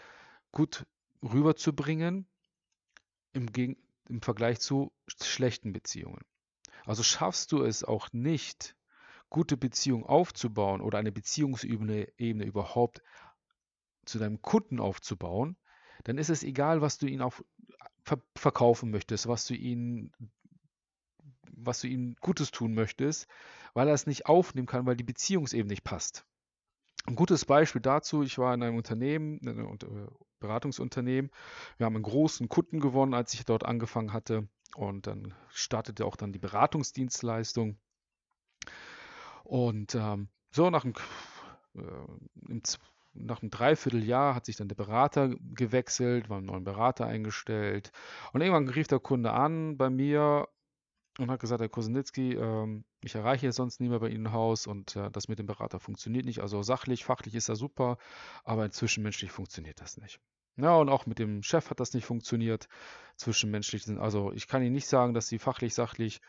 gut 0.51 0.85
rüberzubringen 1.23 2.27
im, 3.33 3.47
im 4.07 4.21
Vergleich 4.21 4.59
zu 4.59 4.91
schlechten 5.07 5.73
Beziehungen. 5.73 6.21
Also 6.87 7.03
schaffst 7.03 7.51
du 7.51 7.63
es 7.63 7.83
auch 7.83 8.11
nicht, 8.13 8.75
gute 9.29 9.57
Beziehungen 9.57 10.05
aufzubauen 10.05 10.81
oder 10.81 10.97
eine 10.97 11.11
Beziehungsebene 11.11 12.07
Ebene 12.17 12.45
überhaupt 12.45 13.01
zu 14.05 14.19
deinem 14.19 14.41
Kunden 14.41 14.79
aufzubauen, 14.79 15.57
dann 16.05 16.17
ist 16.17 16.29
es 16.29 16.43
egal, 16.43 16.81
was 16.81 16.97
du 16.97 17.07
ihnen 17.07 17.21
auch 17.21 17.33
ver 18.03 18.21
verkaufen 18.35 18.89
möchtest, 18.89 19.27
was 19.27 19.45
du 19.45 19.53
ihnen 19.53 20.13
was 21.51 21.81
du 21.81 21.87
ihm 21.87 22.15
Gutes 22.21 22.51
tun 22.51 22.73
möchtest, 22.73 23.27
weil 23.73 23.87
er 23.87 23.93
es 23.93 24.07
nicht 24.07 24.27
aufnehmen 24.27 24.67
kann, 24.67 24.85
weil 24.85 24.95
die 24.95 25.03
Beziehungsebene 25.03 25.71
nicht 25.71 25.83
passt. 25.83 26.25
Ein 27.05 27.15
gutes 27.15 27.45
Beispiel 27.45 27.81
dazu, 27.81 28.21
ich 28.23 28.37
war 28.37 28.53
in 28.53 28.63
einem 28.63 28.77
Unternehmen, 28.77 29.39
in 29.39 29.49
einem 29.49 29.73
äh, 29.73 30.07
Beratungsunternehmen. 30.39 31.31
Wir 31.77 31.85
haben 31.85 31.95
einen 31.95 32.03
großen 32.03 32.47
Kunden 32.47 32.79
gewonnen, 32.79 33.13
als 33.13 33.33
ich 33.33 33.43
dort 33.43 33.65
angefangen 33.65 34.13
hatte. 34.13 34.47
Und 34.77 35.07
dann 35.07 35.33
startete 35.49 36.05
auch 36.05 36.15
dann 36.15 36.31
die 36.31 36.39
Beratungsdienstleistung. 36.39 37.79
Und 39.43 39.95
ähm, 39.95 40.29
so 40.51 40.69
nach 40.69 40.83
einem, 40.85 40.93
äh, 41.73 42.59
nach 43.15 43.41
einem 43.41 43.49
Dreivierteljahr 43.49 44.35
hat 44.35 44.45
sich 44.45 44.55
dann 44.55 44.67
der 44.67 44.75
Berater 44.75 45.33
gewechselt, 45.55 46.29
war 46.29 46.37
einen 46.37 46.45
neuen 46.45 46.63
Berater 46.63 47.07
eingestellt. 47.07 47.91
Und 48.33 48.41
irgendwann 48.41 48.69
rief 48.69 48.87
der 48.87 48.99
Kunde 48.99 49.31
an 49.31 49.77
bei 49.77 49.89
mir 49.89 50.47
und 51.17 51.31
hat 51.31 51.39
gesagt, 51.39 51.61
Herr 51.61 51.69
Kosenitzki, 51.69 52.33
ähm, 52.33 52.85
ich 53.01 53.15
erreiche 53.15 53.51
sonst 53.53 53.79
nie 53.79 53.89
mehr 53.89 53.99
bei 53.99 54.09
Ihnen 54.09 54.27
im 54.27 54.31
Haus 54.31 54.67
und 54.67 54.95
äh, 54.95 55.09
das 55.09 55.27
mit 55.27 55.39
dem 55.39 55.47
Berater 55.47 55.79
funktioniert 55.79 56.25
nicht. 56.25 56.41
Also 56.41 56.61
sachlich, 56.61 57.03
fachlich 57.03 57.33
ist 57.33 57.49
er 57.49 57.55
super, 57.55 57.97
aber 58.43 58.69
zwischenmenschlich 58.69 59.31
funktioniert 59.31 59.81
das 59.81 59.97
nicht. 59.97 60.19
Ja, 60.57 60.75
und 60.75 60.89
auch 60.89 61.05
mit 61.05 61.19
dem 61.19 61.43
Chef 61.43 61.69
hat 61.69 61.79
das 61.79 61.93
nicht 61.93 62.05
funktioniert. 62.05 62.67
Zwischenmenschlich 63.15 63.83
sind, 63.83 63.99
also 63.99 64.31
ich 64.33 64.47
kann 64.47 64.63
Ihnen 64.63 64.73
nicht 64.73 64.87
sagen, 64.87 65.13
dass 65.13 65.27
Sie 65.27 65.39
fachlich, 65.39 65.73
sachlich 65.73 66.21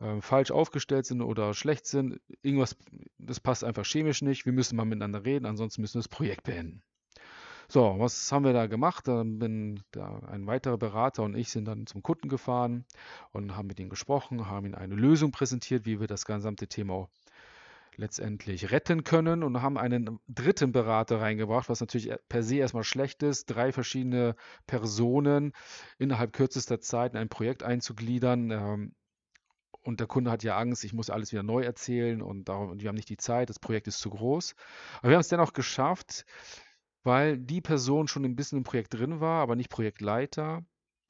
äh, 0.00 0.20
falsch 0.20 0.50
aufgestellt 0.50 1.06
sind 1.06 1.22
oder 1.22 1.54
schlecht 1.54 1.86
sind. 1.86 2.20
Irgendwas, 2.42 2.76
das 3.18 3.40
passt 3.40 3.64
einfach 3.64 3.84
chemisch 3.84 4.22
nicht. 4.22 4.46
Wir 4.46 4.52
müssen 4.52 4.76
mal 4.76 4.84
miteinander 4.84 5.24
reden, 5.24 5.46
ansonsten 5.46 5.80
müssen 5.80 5.94
wir 5.94 6.00
das 6.00 6.08
Projekt 6.08 6.44
beenden. 6.44 6.82
So, 7.68 7.94
was 7.98 8.32
haben 8.32 8.44
wir 8.44 8.52
da 8.52 8.66
gemacht? 8.66 9.06
Dann 9.06 9.38
bin 9.38 9.82
da 9.92 10.18
ein 10.26 10.46
weiterer 10.46 10.76
Berater 10.76 11.22
und 11.22 11.36
ich 11.36 11.50
sind 11.50 11.66
dann 11.66 11.86
zum 11.86 12.02
Kunden 12.02 12.28
gefahren 12.28 12.84
und 13.32 13.56
haben 13.56 13.68
mit 13.68 13.78
ihm 13.78 13.88
gesprochen, 13.88 14.46
haben 14.46 14.66
ihm 14.66 14.74
eine 14.74 14.96
Lösung 14.96 15.30
präsentiert, 15.30 15.86
wie 15.86 16.00
wir 16.00 16.06
das 16.06 16.24
gesamte 16.24 16.66
Thema 16.66 17.08
letztendlich 17.96 18.70
retten 18.70 19.04
können 19.04 19.42
und 19.42 19.62
haben 19.62 19.78
einen 19.78 20.18
dritten 20.28 20.72
Berater 20.72 21.20
reingebracht, 21.20 21.68
was 21.68 21.80
natürlich 21.80 22.12
per 22.28 22.42
se 22.42 22.56
erstmal 22.56 22.84
schlecht 22.84 23.22
ist, 23.22 23.46
drei 23.46 23.72
verschiedene 23.72 24.36
Personen 24.66 25.52
innerhalb 25.98 26.32
kürzester 26.32 26.80
Zeit 26.80 27.12
in 27.12 27.18
ein 27.18 27.28
Projekt 27.28 27.62
einzugliedern. 27.62 28.50
Ähm, 28.50 28.94
und 29.82 30.00
der 30.00 30.06
Kunde 30.06 30.30
hat 30.30 30.42
ja 30.42 30.58
Angst, 30.58 30.84
ich 30.84 30.92
muss 30.92 31.10
alles 31.10 31.32
wieder 31.32 31.42
neu 31.42 31.62
erzählen 31.62 32.22
und, 32.22 32.48
darum, 32.48 32.70
und 32.70 32.82
wir 32.82 32.88
haben 32.88 32.96
nicht 32.96 33.08
die 33.08 33.16
Zeit, 33.16 33.48
das 33.48 33.58
Projekt 33.58 33.88
ist 33.88 33.98
zu 33.98 34.10
groß. 34.10 34.54
Aber 34.98 35.08
wir 35.08 35.16
haben 35.16 35.22
es 35.22 35.28
dennoch 35.28 35.52
geschafft, 35.52 36.26
weil 37.02 37.38
die 37.38 37.62
Person 37.62 38.08
schon 38.08 38.24
ein 38.24 38.36
bisschen 38.36 38.58
im 38.58 38.64
Projekt 38.64 38.94
drin 38.94 39.20
war, 39.20 39.40
aber 39.42 39.56
nicht 39.56 39.70
Projektleiter, 39.70 40.64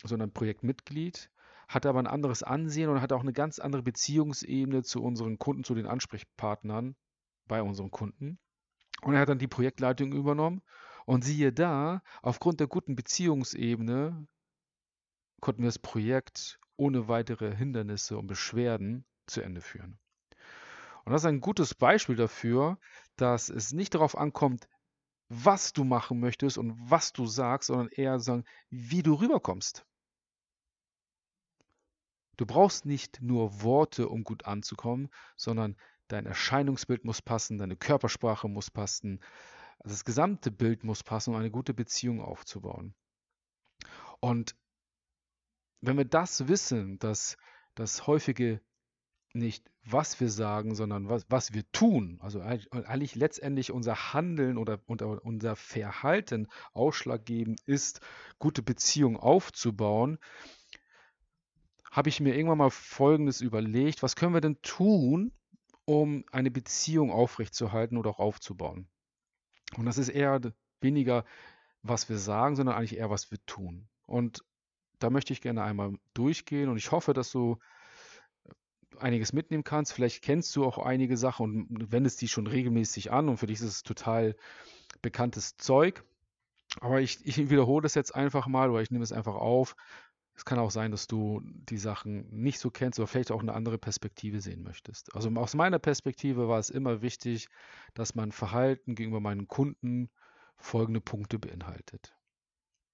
sondern 0.05 0.33
Projektmitglied, 0.33 1.31
hatte 1.71 1.89
aber 1.89 2.01
ein 2.01 2.09
anderes 2.09 2.43
Ansehen 2.43 2.91
und 2.91 3.01
hatte 3.01 3.15
auch 3.15 3.21
eine 3.21 3.33
ganz 3.33 3.61
andere 3.61 3.83
Beziehungsebene 3.83 4.83
zu 4.83 5.03
unseren 5.05 5.39
Kunden, 5.39 5.63
zu 5.63 5.77
den 5.77 5.87
Ansprechpartnern 5.87 6.97
bei 7.47 7.63
unseren 7.63 7.93
Kunden. 7.93 8.41
Und 9.03 9.15
er 9.15 9.21
hat 9.21 9.29
dann 9.29 9.39
die 9.39 9.47
Projektleitung 9.47 10.13
übernommen. 10.13 10.63
Und 11.07 11.25
siehe 11.25 11.53
da, 11.53 12.03
aufgrund 12.23 12.59
der 12.59 12.67
guten 12.67 12.97
Beziehungsebene 12.97 14.27
konnten 15.41 15.63
wir 15.63 15.69
das 15.69 15.79
Projekt 15.79 16.59
ohne 16.77 17.07
weitere 17.07 17.55
Hindernisse 17.55 18.19
und 18.19 18.27
Beschwerden 18.27 19.05
zu 19.27 19.41
Ende 19.41 19.61
führen. 19.61 19.99
Und 21.05 21.13
das 21.13 21.23
ist 21.23 21.27
ein 21.27 21.41
gutes 21.41 21.75
Beispiel 21.75 22.17
dafür, 22.17 22.79
dass 23.17 23.49
es 23.49 23.73
nicht 23.73 23.95
darauf 23.95 24.19
ankommt, 24.19 24.69
was 25.29 25.73
du 25.73 25.85
machen 25.85 26.19
möchtest 26.19 26.59
und 26.59 26.77
was 26.91 27.13
du 27.13 27.27
sagst, 27.27 27.69
sondern 27.69 27.89
eher 27.89 28.19
sagen, 28.19 28.45
wie 28.71 29.05
du 29.05 29.15
rüberkommst. 29.15 29.87
Du 32.41 32.47
brauchst 32.47 32.87
nicht 32.87 33.21
nur 33.21 33.61
Worte, 33.61 34.09
um 34.09 34.25
gut 34.25 34.47
anzukommen, 34.47 35.11
sondern 35.37 35.77
dein 36.09 36.25
Erscheinungsbild 36.25 37.05
muss 37.05 37.21
passen, 37.21 37.59
deine 37.59 37.77
Körpersprache 37.77 38.49
muss 38.49 38.71
passen, 38.71 39.21
also 39.81 39.93
das 39.93 40.07
gesamte 40.07 40.51
Bild 40.51 40.83
muss 40.83 41.03
passen, 41.03 41.35
um 41.35 41.37
eine 41.37 41.51
gute 41.51 41.75
Beziehung 41.75 42.23
aufzubauen. 42.23 42.95
Und 44.21 44.57
wenn 45.83 45.99
wir 45.99 46.07
das 46.07 46.49
wissen, 46.49 46.99
dass 46.99 47.37
das 47.75 48.07
häufige 48.07 48.63
nicht, 49.35 49.71
was 49.85 50.19
wir 50.19 50.31
sagen, 50.31 50.75
sondern 50.75 51.11
was, 51.11 51.27
was 51.29 51.53
wir 51.53 51.71
tun. 51.73 52.21
Also 52.23 52.41
eigentlich 52.41 53.17
letztendlich 53.17 53.71
unser 53.71 54.15
Handeln 54.15 54.57
oder, 54.57 54.81
oder 54.87 55.23
unser 55.27 55.57
Verhalten 55.57 56.49
ausschlaggebend 56.73 57.61
ist, 57.67 58.01
gute 58.39 58.63
Beziehungen 58.63 59.19
aufzubauen, 59.19 60.19
habe 61.91 62.09
ich 62.09 62.21
mir 62.21 62.35
irgendwann 62.35 62.59
mal 62.59 62.71
Folgendes 62.71 63.41
überlegt. 63.41 64.03
Was 64.03 64.17
können 64.17 64.35
wir 64.35 64.41
denn 64.41 64.61
tun, 64.63 65.33
um 65.85 66.25
eine 66.31 66.51
Beziehung 66.51 67.11
aufrechtzuerhalten 67.11 67.97
oder 67.97 68.11
auch 68.11 68.19
aufzubauen? 68.19 68.89
Und 69.77 69.87
das 69.87 69.99
ist 69.99 70.09
eher 70.09 70.41
weniger, 70.81 71.25
was 71.83 72.09
wir 72.09 72.19
sagen, 72.19 72.57
sondern 72.57 72.77
eigentlich 72.77 72.97
eher, 72.97 73.11
was 73.11 73.31
wir 73.31 73.39
tun. 73.47 73.89
Und 74.07 74.45
da 74.99 75.11
möchte 75.11 75.33
ich 75.33 75.41
gerne 75.41 75.63
einmal 75.63 75.95
durchgehen 76.15 76.69
und 76.69 76.77
ich 76.77 76.93
hoffe, 76.93 77.13
dass 77.13 77.31
du 77.33 77.59
einiges 78.99 79.33
mitnehmen 79.33 79.65
kannst. 79.65 79.93
Vielleicht 79.93 80.23
kennst 80.23 80.55
du 80.57 80.65
auch 80.65 80.79
einige 80.79 81.17
Sachen 81.17 81.67
und 81.67 81.93
wendest 81.93 82.21
die 82.21 82.29
schon 82.29 82.47
regelmäßig 82.47 83.11
an 83.11 83.29
und 83.29 83.39
für 83.39 83.47
dich 83.47 83.61
ist 83.61 83.67
es 83.67 83.83
total 83.83 84.37
bekanntes 85.01 85.57
Zeug. 85.57 86.05
Aber 86.81 87.01
ich, 87.01 87.25
ich 87.27 87.51
wiederhole 87.51 87.83
das 87.83 87.95
jetzt 87.95 88.15
einfach 88.15 88.47
mal 88.47 88.71
oder 88.71 88.83
ich 88.83 88.91
nehme 88.91 89.03
es 89.03 89.13
einfach 89.13 89.35
auf. 89.35 89.75
Es 90.41 90.47
kann 90.47 90.59
auch 90.59 90.71
sein, 90.71 90.91
dass 90.91 91.07
du 91.07 91.43
die 91.45 91.77
Sachen 91.77 92.27
nicht 92.31 92.61
so 92.61 92.71
kennst 92.71 92.99
oder 92.99 93.07
vielleicht 93.07 93.31
auch 93.31 93.43
eine 93.43 93.53
andere 93.53 93.77
Perspektive 93.77 94.41
sehen 94.41 94.63
möchtest. 94.63 95.15
Also 95.15 95.29
aus 95.35 95.53
meiner 95.53 95.79
Perspektive 95.79 96.49
war 96.49 96.59
es 96.59 96.71
immer 96.71 97.03
wichtig, 97.03 97.51
dass 97.93 98.15
mein 98.15 98.33
Verhalten 98.33 98.95
gegenüber 98.95 99.21
meinen 99.21 99.49
Kunden 99.49 100.09
folgende 100.57 101.03
Punkte 101.03 101.39
beinhaltet. 101.39 102.17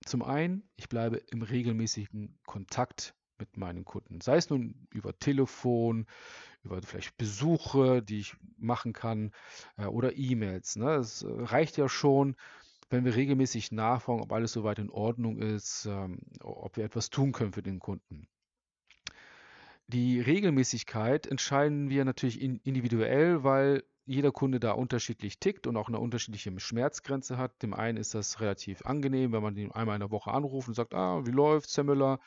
Zum 0.05 0.25
einen, 0.25 0.69
ich 0.75 0.89
bleibe 0.89 1.19
im 1.19 1.43
regelmäßigen 1.43 2.37
Kontakt 2.47 3.15
mit 3.39 3.57
meinen 3.57 3.85
Kunden. 3.85 4.21
Sei 4.21 4.39
es 4.39 4.51
nun 4.51 4.89
über 4.93 5.17
Telefon, 5.17 6.07
über 6.65 6.83
vielleicht 6.83 7.17
Besuche, 7.17 8.03
die 8.03 8.19
ich 8.19 8.35
machen 8.57 8.93
kann 8.93 9.31
äh, 9.77 9.85
oder 9.85 10.17
E-Mails. 10.17 10.75
Ne? 10.75 10.95
Es 10.95 11.23
äh, 11.23 11.29
reicht 11.29 11.77
ja 11.77 11.89
schon, 11.89 12.35
wenn 12.89 13.05
wir 13.05 13.17
regelmäßig 13.17 13.73
nachfragen, 13.73 14.23
ob 14.23 14.33
alles 14.33 14.53
soweit 14.53 14.79
in 14.79 14.91
Ordnung 14.91 15.39
ist, 15.39 15.87
ähm, 15.87 16.21
ob 16.41 16.77
wir 16.77 16.85
etwas 16.85 17.11
tun 17.11 17.33
können 17.33 17.53
für 17.53 17.63
den 17.63 17.79
Kunden. 17.79 18.29
Die 19.89 20.21
Regelmäßigkeit 20.21 21.27
entscheiden 21.27 21.91
wir 21.91 22.05
natürlich 22.05 22.41
in, 22.41 22.57
individuell, 22.65 23.45
weil 23.45 23.85
jeder 24.05 24.31
Kunde 24.31 24.61
da 24.61 24.73
unterschiedlich 24.73 25.41
tickt 25.41 25.67
und 25.67 25.77
auch 25.77 25.89
eine 25.89 25.99
unterschiedliche 25.99 26.59
Schmerzgrenze 26.59 27.39
hat. 27.39 27.61
Dem 27.63 27.75
einen 27.75 27.99
ist 27.99 28.15
das 28.15 28.41
relativ 28.41 28.85
angenehm, 28.87 29.33
wenn 29.33 29.43
man 29.43 29.57
ihn 29.57 29.73
einmal 29.73 29.97
in 29.97 30.01
der 30.01 30.13
Woche 30.13 30.31
anruft 30.31 30.69
und 30.69 30.75
sagt, 30.75 30.95
ah, 30.95 31.27
wie 31.27 31.33
läuft's, 31.33 31.77
Herr 31.77 31.85
Müller? 31.85 32.21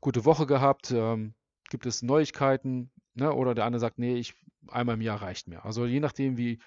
Gute 0.00 0.24
Woche 0.24 0.46
gehabt, 0.46 0.90
ähm, 0.90 1.34
gibt 1.70 1.86
es 1.86 2.02
Neuigkeiten? 2.02 2.90
Ne? 3.14 3.32
Oder 3.32 3.54
der 3.54 3.64
andere 3.64 3.80
sagt, 3.80 3.98
nee, 3.98 4.16
ich, 4.16 4.34
einmal 4.68 4.96
im 4.96 5.00
Jahr 5.00 5.22
reicht 5.22 5.46
mir. 5.46 5.64
Also 5.64 5.86
je 5.86 6.00
nachdem, 6.00 6.36
wie 6.36 6.58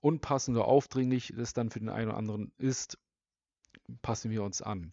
unpassend 0.00 0.56
oder 0.56 0.66
aufdringlich 0.66 1.30
es 1.30 1.52
dann 1.52 1.70
für 1.70 1.80
den 1.80 1.88
einen 1.88 2.08
oder 2.08 2.18
anderen 2.18 2.52
ist, 2.58 2.98
passen 4.02 4.30
wir 4.30 4.42
uns 4.42 4.62
an. 4.62 4.92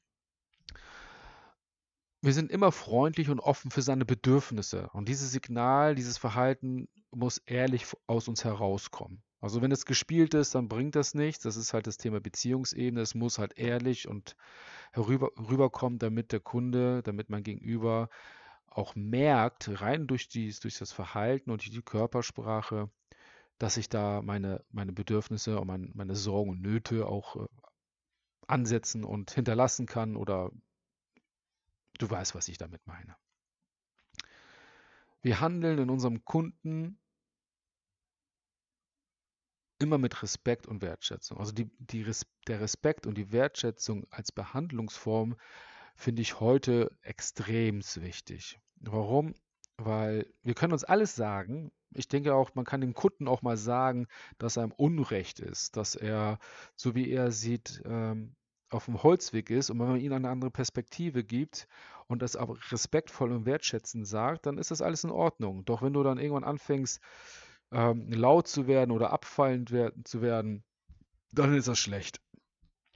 Wir 2.22 2.34
sind 2.34 2.52
immer 2.52 2.72
freundlich 2.72 3.30
und 3.30 3.40
offen 3.40 3.70
für 3.70 3.84
seine 3.84 4.06
Bedürfnisse. 4.06 4.90
Und 4.94 5.10
dieses 5.10 5.32
Signal, 5.32 5.94
dieses 5.94 6.18
Verhalten 6.18 6.88
muss 7.12 7.38
ehrlich 7.38 7.86
aus 8.08 8.28
uns 8.28 8.44
herauskommen. 8.44 9.22
Also 9.42 9.62
wenn 9.62 9.72
es 9.72 9.86
gespielt 9.86 10.34
ist, 10.34 10.56
dann 10.56 10.68
bringt 10.68 10.96
das 10.96 11.14
nichts. 11.14 11.44
Das 11.44 11.56
ist 11.56 11.74
halt 11.74 11.86
das 11.86 11.98
Thema 11.98 12.20
Beziehungsebene. 12.20 13.02
Es 13.02 13.14
muss 13.14 13.38
halt 13.38 13.60
ehrlich 13.60 14.08
und 14.08 14.36
herüber, 14.92 15.30
rüberkommen, 15.38 16.00
damit 16.00 16.32
der 16.32 16.40
Kunde, 16.40 17.04
damit 17.04 17.30
mein 17.30 17.44
Gegenüber 17.44 18.10
auch 18.66 18.96
merkt, 18.96 19.82
rein 19.82 20.08
durch, 20.08 20.28
dies, 20.28 20.60
durch 20.62 20.80
das 20.80 20.92
Verhalten 20.92 21.52
und 21.52 21.64
die 21.64 21.82
Körpersprache, 21.82 22.90
dass 23.58 23.78
ich 23.78 23.90
da 23.90 24.22
meine, 24.22 24.64
meine 24.72 24.94
Bedürfnisse 24.94 25.60
und 25.60 25.68
mein, 25.68 25.92
meine 25.94 26.16
Sorgen 26.16 26.52
und 26.52 26.62
Nöte 26.62 27.08
auch 27.08 27.36
äh, 27.38 27.48
ansetzen 28.48 29.04
und 29.04 29.32
hinterlassen 29.32 29.86
kann 29.86 30.16
oder 30.16 30.52
Du 31.98 32.10
weißt, 32.10 32.36
was 32.36 32.48
ich 32.48 32.58
damit 32.58 32.86
meine. 32.86 33.16
Wir 35.22 35.40
handeln 35.40 35.80
in 35.80 35.90
unserem 35.90 36.24
Kunden 36.24 37.00
immer 39.80 39.98
mit 39.98 40.22
Respekt 40.22 40.68
und 40.68 40.82
Wertschätzung. 40.82 41.38
Also 41.38 41.52
die, 41.52 41.70
die 41.80 42.10
der 42.48 42.62
Respekt 42.62 43.08
und 43.08 43.18
die 43.18 43.32
Wertschätzung 43.32 44.06
als 44.10 44.32
Behandlungsform 44.32 45.36
finde 45.96 46.22
ich 46.22 46.40
heute 46.40 46.96
extrem 47.02 47.82
wichtig. 47.82 48.60
Warum? 48.76 49.34
Weil 49.78 50.32
wir 50.44 50.54
können 50.54 50.74
uns 50.74 50.84
alles 50.84 51.16
sagen. 51.16 51.72
Ich 51.96 52.08
denke 52.08 52.36
auch, 52.36 52.54
man 52.56 52.66
kann 52.66 52.82
dem 52.82 52.94
Kunden 52.94 53.28
auch 53.28 53.42
mal 53.42 53.58
sagen, 53.58 54.08
dass 54.38 54.58
er 54.58 54.64
im 54.64 54.72
Unrecht 54.72 55.40
ist, 55.40 55.78
dass 55.78 55.96
er, 55.96 56.40
so 56.76 56.96
wie 56.96 57.10
er 57.10 57.32
sieht, 57.32 57.82
ähm, 57.86 58.36
auf 58.70 58.86
dem 58.86 59.02
Holzweg 59.04 59.50
ist 59.50 59.70
und 59.70 59.80
wenn 59.80 59.88
man 59.88 60.00
ihnen 60.00 60.14
eine 60.14 60.30
andere 60.30 60.52
Perspektive 60.52 61.24
gibt 61.24 61.68
und 62.08 62.22
das 62.22 62.36
aber 62.36 62.58
respektvoll 62.72 63.32
und 63.32 63.46
wertschätzend 63.46 64.08
sagt, 64.08 64.46
dann 64.46 64.58
ist 64.58 64.72
das 64.72 64.82
alles 64.82 65.04
in 65.04 65.12
Ordnung. 65.12 65.66
Doch 65.66 65.82
wenn 65.82 65.94
du 65.94 66.04
dann 66.04 66.18
irgendwann 66.18 66.44
anfängst, 66.44 67.00
ähm, 67.72 68.12
laut 68.12 68.48
zu 68.48 68.68
werden 68.68 68.92
oder 68.92 69.12
abfallend 69.12 69.74
zu 70.04 70.22
werden, 70.22 70.64
dann 71.32 71.56
ist 71.56 71.68
das 71.68 71.80
schlecht. 71.80 72.22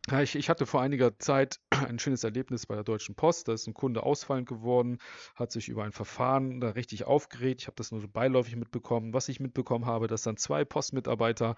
Ich, 0.08 0.36
ich, 0.36 0.50
hatte 0.50 0.66
vor 0.66 0.82
einiger 0.82 1.18
Zeit 1.20 1.60
ein 1.70 2.00
schönes 2.00 2.24
Erlebnis 2.24 2.66
bei 2.66 2.76
der 2.76 2.84
Deutschen 2.84 3.16
Post. 3.16 3.48
Da 3.48 3.54
ist 3.54 3.68
ein 3.68 3.74
Kunde 3.74 4.04
ausfallend 4.04 4.48
geworden, 4.48 4.98
hat 5.36 5.52
sich 5.52 5.70
über 5.70 5.84
ein 5.84 5.92
Verfahren 5.92 6.60
da 6.60 6.70
richtig 6.70 7.06
aufgeregt. 7.06 7.62
Ich 7.62 7.68
habe 7.68 7.76
das 7.76 7.92
nur 7.92 8.02
so 8.02 8.08
beiläufig 8.08 8.56
mitbekommen. 8.56 9.14
Was 9.14 9.30
ich 9.30 9.40
mitbekommen 9.40 9.86
habe, 9.86 10.08
dass 10.08 10.24
dann 10.24 10.38
zwei 10.38 10.66
Postmitarbeiter 10.66 11.56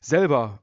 selber 0.00 0.60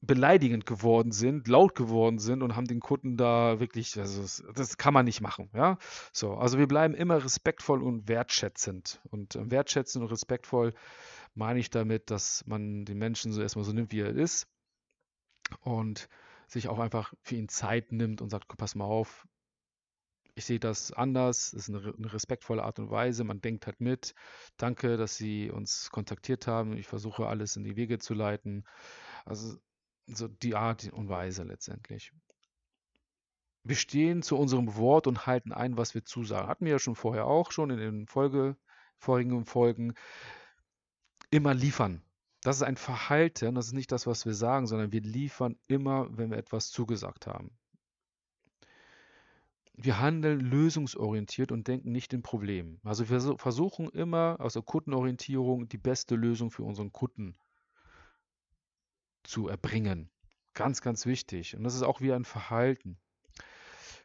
beleidigend 0.00 0.66
geworden 0.66 1.12
sind, 1.12 1.48
laut 1.48 1.74
geworden 1.74 2.18
sind 2.18 2.42
und 2.42 2.56
haben 2.56 2.66
den 2.66 2.80
Kunden 2.80 3.16
da 3.16 3.58
wirklich, 3.58 3.98
also 3.98 4.42
das 4.52 4.76
kann 4.76 4.92
man 4.92 5.06
nicht 5.06 5.22
machen, 5.22 5.48
ja. 5.54 5.78
So, 6.12 6.34
also 6.34 6.58
wir 6.58 6.68
bleiben 6.68 6.94
immer 6.94 7.24
respektvoll 7.24 7.82
und 7.82 8.06
wertschätzend. 8.06 9.00
Und 9.10 9.36
äh, 9.36 9.50
wertschätzend 9.50 10.04
und 10.04 10.10
respektvoll 10.10 10.74
meine 11.34 11.58
ich 11.58 11.70
damit, 11.70 12.10
dass 12.10 12.44
man 12.46 12.84
den 12.84 12.98
Menschen 12.98 13.32
so 13.32 13.40
erstmal 13.40 13.64
so 13.64 13.72
nimmt, 13.72 13.92
wie 13.92 14.00
er 14.00 14.14
ist 14.14 14.46
und 15.60 16.08
sich 16.46 16.68
auch 16.68 16.78
einfach 16.78 17.14
für 17.22 17.36
ihn 17.36 17.48
Zeit 17.48 17.92
nimmt 17.92 18.20
und 18.20 18.30
sagt, 18.30 18.48
pass 18.56 18.74
mal 18.74 18.84
auf, 18.84 19.26
ich 20.36 20.44
sehe 20.44 20.58
das 20.58 20.92
anders, 20.92 21.52
das 21.52 21.68
ist 21.68 21.74
eine, 21.74 21.94
eine, 21.96 22.12
respektvolle 22.12 22.64
Art 22.64 22.78
und 22.78 22.90
Weise, 22.90 23.24
man 23.24 23.40
denkt 23.40 23.66
halt 23.66 23.80
mit. 23.80 24.14
Danke, 24.56 24.96
dass 24.96 25.16
Sie 25.16 25.50
uns 25.50 25.90
kontaktiert 25.90 26.46
haben. 26.46 26.76
Ich 26.76 26.88
versuche 26.88 27.26
alles 27.26 27.56
in 27.56 27.64
die 27.64 27.76
Wege 27.76 27.98
zu 27.98 28.14
leiten. 28.14 28.64
Also 29.24 29.56
so 30.06 30.28
die 30.28 30.56
Art 30.56 30.92
und 30.92 31.08
Weise 31.08 31.44
letztendlich. 31.44 32.12
Wir 33.62 33.76
stehen 33.76 34.22
zu 34.22 34.36
unserem 34.36 34.76
Wort 34.76 35.06
und 35.06 35.26
halten 35.26 35.52
ein, 35.52 35.78
was 35.78 35.94
wir 35.94 36.04
zusagen. 36.04 36.48
Hatten 36.48 36.64
wir 36.66 36.72
ja 36.72 36.78
schon 36.78 36.96
vorher 36.96 37.26
auch, 37.26 37.50
schon 37.50 37.70
in 37.70 37.78
den 37.78 38.06
Folge, 38.06 38.56
vorigen 38.98 39.46
Folgen. 39.46 39.94
Immer 41.30 41.54
liefern. 41.54 42.02
Das 42.44 42.56
ist 42.56 42.62
ein 42.62 42.76
Verhalten, 42.76 43.54
das 43.54 43.68
ist 43.68 43.72
nicht 43.72 43.90
das, 43.90 44.06
was 44.06 44.26
wir 44.26 44.34
sagen, 44.34 44.66
sondern 44.66 44.92
wir 44.92 45.00
liefern 45.00 45.56
immer, 45.66 46.14
wenn 46.14 46.30
wir 46.30 46.36
etwas 46.36 46.68
zugesagt 46.68 47.26
haben. 47.26 47.50
Wir 49.72 49.98
handeln 49.98 50.40
lösungsorientiert 50.40 51.52
und 51.52 51.66
denken 51.68 51.90
nicht 51.90 52.12
in 52.12 52.20
Problemen. 52.20 52.80
Also 52.84 53.08
wir 53.08 53.38
versuchen 53.38 53.88
immer 53.88 54.36
aus 54.40 54.52
der 54.52 54.62
Kundenorientierung 54.62 55.70
die 55.70 55.78
beste 55.78 56.16
Lösung 56.16 56.50
für 56.50 56.64
unseren 56.64 56.92
Kunden 56.92 57.34
zu 59.22 59.48
erbringen. 59.48 60.10
Ganz, 60.52 60.82
ganz 60.82 61.06
wichtig. 61.06 61.56
Und 61.56 61.64
das 61.64 61.74
ist 61.74 61.82
auch 61.82 62.02
wie 62.02 62.12
ein 62.12 62.26
Verhalten. 62.26 62.98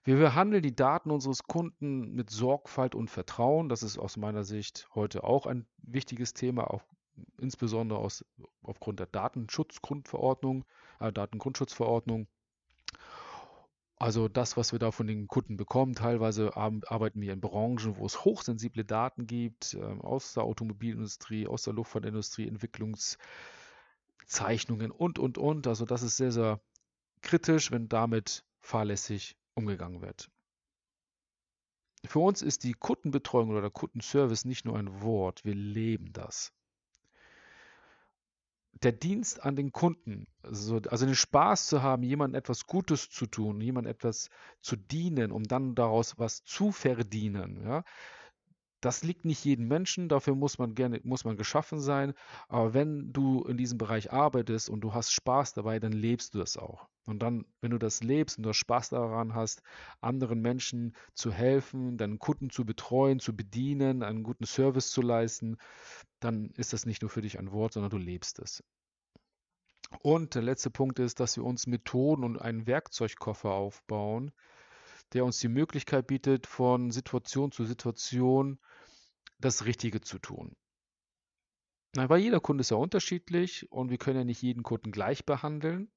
Wir 0.06 0.16
behandeln 0.16 0.64
die 0.64 0.74
Daten 0.76 1.12
unseres 1.12 1.44
Kunden 1.44 2.14
mit 2.14 2.30
Sorgfalt 2.30 2.96
und 2.96 3.10
Vertrauen. 3.10 3.68
Das 3.68 3.84
ist 3.84 3.98
aus 3.98 4.16
meiner 4.16 4.46
Sicht 4.46 4.88
heute 4.96 5.26
auch 5.26 5.46
ein 5.46 5.68
wichtiges 5.80 6.34
Thema, 6.34 6.72
auch 6.72 6.84
insbesondere 7.38 8.00
aus, 8.00 8.26
aufgrund 8.62 9.00
der 9.00 9.08
Datenschutzgrundverordnung, 9.08 10.66
äh, 11.00 11.12
Datengrundschutzverordnung. 11.12 12.28
Also 13.98 14.30
das, 14.30 14.56
was 14.56 14.72
wir 14.72 14.80
da 14.80 14.92
von 14.92 15.08
den 15.08 15.28
Kunden 15.28 15.58
bekommen, 15.58 15.94
teilweise 15.94 16.56
arbeiten 16.56 17.22
wir 17.22 17.34
in 17.34 17.42
Branchen, 17.42 17.98
wo 17.98 18.06
es 18.06 18.24
hochsensible 18.24 18.86
Daten 18.86 19.28
gibt, 19.28 19.74
äh, 19.74 19.82
aus 19.82 20.34
der 20.34 20.44
Automobilindustrie, 20.44 21.48
aus 21.48 21.64
der 21.64 21.74
Luftfahrtindustrie, 21.74 22.50
Entwicklungs- 22.50 23.18
Zeichnungen 24.30 24.92
und, 24.92 25.20
und, 25.20 25.38
und. 25.38 25.68
Also 25.68 25.86
das 25.86 26.04
ist 26.04 26.18
sehr, 26.18 26.32
sehr 26.32 26.62
kritisch, 27.22 27.72
wenn 27.72 27.90
damit 27.90 28.46
fahrlässig 28.62 29.36
umgegangen 29.56 30.02
wird. 30.02 30.30
Für 32.06 32.20
uns 32.20 32.42
ist 32.42 32.64
die 32.64 32.74
Kundenbetreuung 32.74 33.50
oder 33.50 33.62
der 33.62 33.72
Kundenservice 33.72 34.46
nicht 34.46 34.64
nur 34.64 34.78
ein 34.78 35.02
Wort, 35.02 35.44
wir 35.44 35.56
leben 35.56 36.14
das. 36.14 36.54
Der 38.84 38.92
Dienst 38.94 39.44
an 39.44 39.56
den 39.56 39.72
Kunden, 39.72 40.28
also, 40.42 40.80
also 40.90 41.06
den 41.06 41.16
Spaß 41.16 41.68
zu 41.68 41.82
haben, 41.82 42.04
jemandem 42.04 42.40
etwas 42.40 42.66
Gutes 42.66 43.10
zu 43.10 43.26
tun, 43.26 43.60
jemandem 43.60 43.92
etwas 43.92 44.30
zu 44.62 44.76
dienen, 44.78 45.32
um 45.32 45.44
dann 45.44 45.76
daraus 45.76 46.18
was 46.18 46.44
zu 46.44 46.72
verdienen, 46.72 47.62
ja, 47.64 47.84
das 48.82 49.04
liegt 49.04 49.26
nicht 49.26 49.44
jedem 49.44 49.68
Menschen, 49.68 50.08
dafür 50.08 50.36
muss 50.36 50.58
man 50.58 50.74
gerne, 50.74 51.02
muss 51.04 51.26
man 51.26 51.36
geschaffen 51.36 51.80
sein. 51.80 52.14
Aber 52.48 52.74
wenn 52.74 53.12
du 53.12 53.44
in 53.44 53.58
diesem 53.58 53.78
Bereich 53.78 54.14
arbeitest 54.14 54.70
und 54.70 54.82
du 54.82 54.94
hast 54.94 55.12
Spaß 55.12 55.54
dabei, 55.54 55.80
dann 55.80 55.92
lebst 55.92 56.34
du 56.34 56.40
das 56.40 56.58
auch. 56.58 56.88
Und 57.06 57.20
dann, 57.20 57.46
wenn 57.62 57.72
du 57.72 57.78
das 57.78 58.04
lebst 58.04 58.38
und 58.38 58.44
du 58.44 58.54
Spaß 58.54 58.90
daran 58.90 59.34
hast, 59.34 59.64
anderen 60.00 60.42
Menschen 60.42 60.96
zu 61.14 61.32
helfen, 61.32 61.98
deinen 61.98 62.20
Kunden 62.20 62.50
zu 62.50 62.66
betreuen, 62.66 63.20
zu 63.20 63.36
bedienen, 63.36 64.04
einen 64.04 64.24
guten 64.24 64.46
Service 64.46 64.92
zu 64.92 65.02
leisten, 65.02 65.58
dann 66.20 66.52
ist 66.52 66.72
das 66.72 66.86
nicht 66.86 67.02
nur 67.02 67.10
für 67.10 67.22
dich 67.22 67.40
ein 67.40 67.52
Wort, 67.52 67.74
sondern 67.74 67.90
du 67.90 67.98
lebst 67.98 68.40
es. 68.40 68.64
Und 70.04 70.36
der 70.36 70.44
letzte 70.44 70.70
Punkt 70.70 71.00
ist, 71.00 71.20
dass 71.20 71.36
wir 71.36 71.44
uns 71.44 71.68
Methoden 71.68 72.24
und 72.24 72.40
einen 72.40 72.68
Werkzeugkoffer 72.68 73.50
aufbauen, 73.50 74.32
der 75.14 75.26
uns 75.26 75.40
die 75.40 75.48
Möglichkeit 75.48 76.08
bietet, 76.08 76.46
von 76.46 76.92
Situation 76.92 77.52
zu 77.52 77.66
Situation 77.66 78.60
das 79.40 79.66
Richtige 79.66 80.02
zu 80.02 80.20
tun. 80.20 80.56
weil 81.96 82.20
jeder 82.22 82.40
Kunde 82.40 82.62
ist 82.62 82.72
ja 82.72 82.78
unterschiedlich 82.78 83.72
und 83.72 83.90
wir 83.90 83.98
können 83.98 84.18
ja 84.18 84.24
nicht 84.24 84.42
jeden 84.42 84.64
Kunden 84.64 84.92
gleich 84.92 85.26
behandeln. 85.26 85.92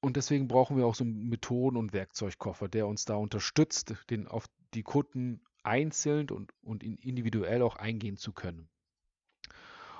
Und 0.00 0.16
deswegen 0.16 0.48
brauchen 0.48 0.76
wir 0.76 0.86
auch 0.86 0.96
so 0.96 1.04
einen 1.04 1.28
Methoden- 1.28 1.76
und 1.76 1.92
Werkzeugkoffer, 1.92 2.68
der 2.68 2.88
uns 2.88 3.04
da 3.04 3.14
unterstützt, 3.14 3.94
den 4.10 4.26
auf 4.26 4.46
die 4.74 4.82
Kunden 4.82 5.44
einzeln 5.62 6.30
und, 6.30 6.52
und 6.62 6.82
individuell 6.82 7.62
auch 7.62 7.76
eingehen 7.76 8.16
zu 8.16 8.32
können. 8.32 8.68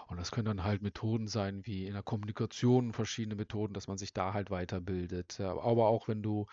Und 0.09 0.19
das 0.19 0.31
können 0.31 0.47
dann 0.47 0.65
halt 0.65 0.83
Methoden 0.83 1.29
sein, 1.29 1.65
wie 1.65 1.87
in 1.87 1.95
der 1.95 2.03
Kommunikation 2.03 2.93
verschiedene 2.93 3.37
Methoden, 3.37 3.73
dass 3.73 3.88
man 3.88 3.97
sich 3.97 4.12
da 4.12 4.35
halt 4.35 4.51
weiterbildet. 4.51 5.41
Aber 5.41 5.87
auch 5.87 6.09
wenn 6.09 6.23
du 6.23 6.47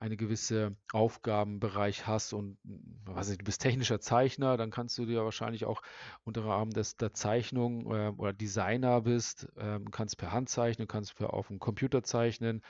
eine 0.00 0.16
gewisse 0.16 0.76
Aufgabenbereich 0.92 2.06
hast 2.06 2.32
und 2.32 2.58
was 3.04 3.30
ich, 3.30 3.38
du 3.38 3.44
bist 3.44 3.60
technischer 3.62 4.00
Zeichner, 4.00 4.56
dann 4.56 4.70
kannst 4.70 4.96
du 4.98 5.06
dir 5.06 5.24
wahrscheinlich 5.24 5.64
auch 5.64 5.82
unter 6.24 6.44
Rahmen 6.44 6.72
des, 6.72 6.96
der 6.96 7.12
Zeichnung 7.14 7.86
äh, 7.92 8.12
oder 8.16 8.32
Designer 8.32 9.00
bist, 9.02 9.48
äh, 9.56 9.80
kannst 9.90 10.18
per 10.18 10.32
Hand 10.32 10.48
zeichnen, 10.48 10.86
kannst 10.86 11.16
per, 11.16 11.34
auf 11.34 11.48
dem 11.48 11.58
Computer 11.58 12.02
zeichnen. 12.02 12.62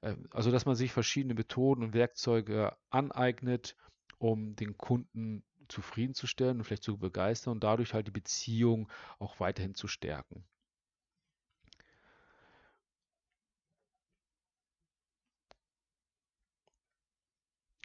Äh, 0.00 0.16
also 0.30 0.50
dass 0.50 0.64
man 0.64 0.74
sich 0.74 0.92
verschiedene 0.92 1.34
Methoden 1.34 1.82
und 1.82 1.92
Werkzeuge 1.92 2.76
aneignet, 2.88 3.76
um 4.18 4.56
den 4.56 4.78
Kunden 4.78 5.44
zufriedenzustellen 5.68 6.58
und 6.58 6.64
vielleicht 6.64 6.82
zu 6.82 6.98
begeistern 6.98 7.52
und 7.52 7.64
dadurch 7.64 7.94
halt 7.94 8.06
die 8.06 8.12
Beziehung 8.12 8.90
auch 9.18 9.38
weiterhin 9.38 9.74
zu 9.74 9.86
stärken. 9.86 10.44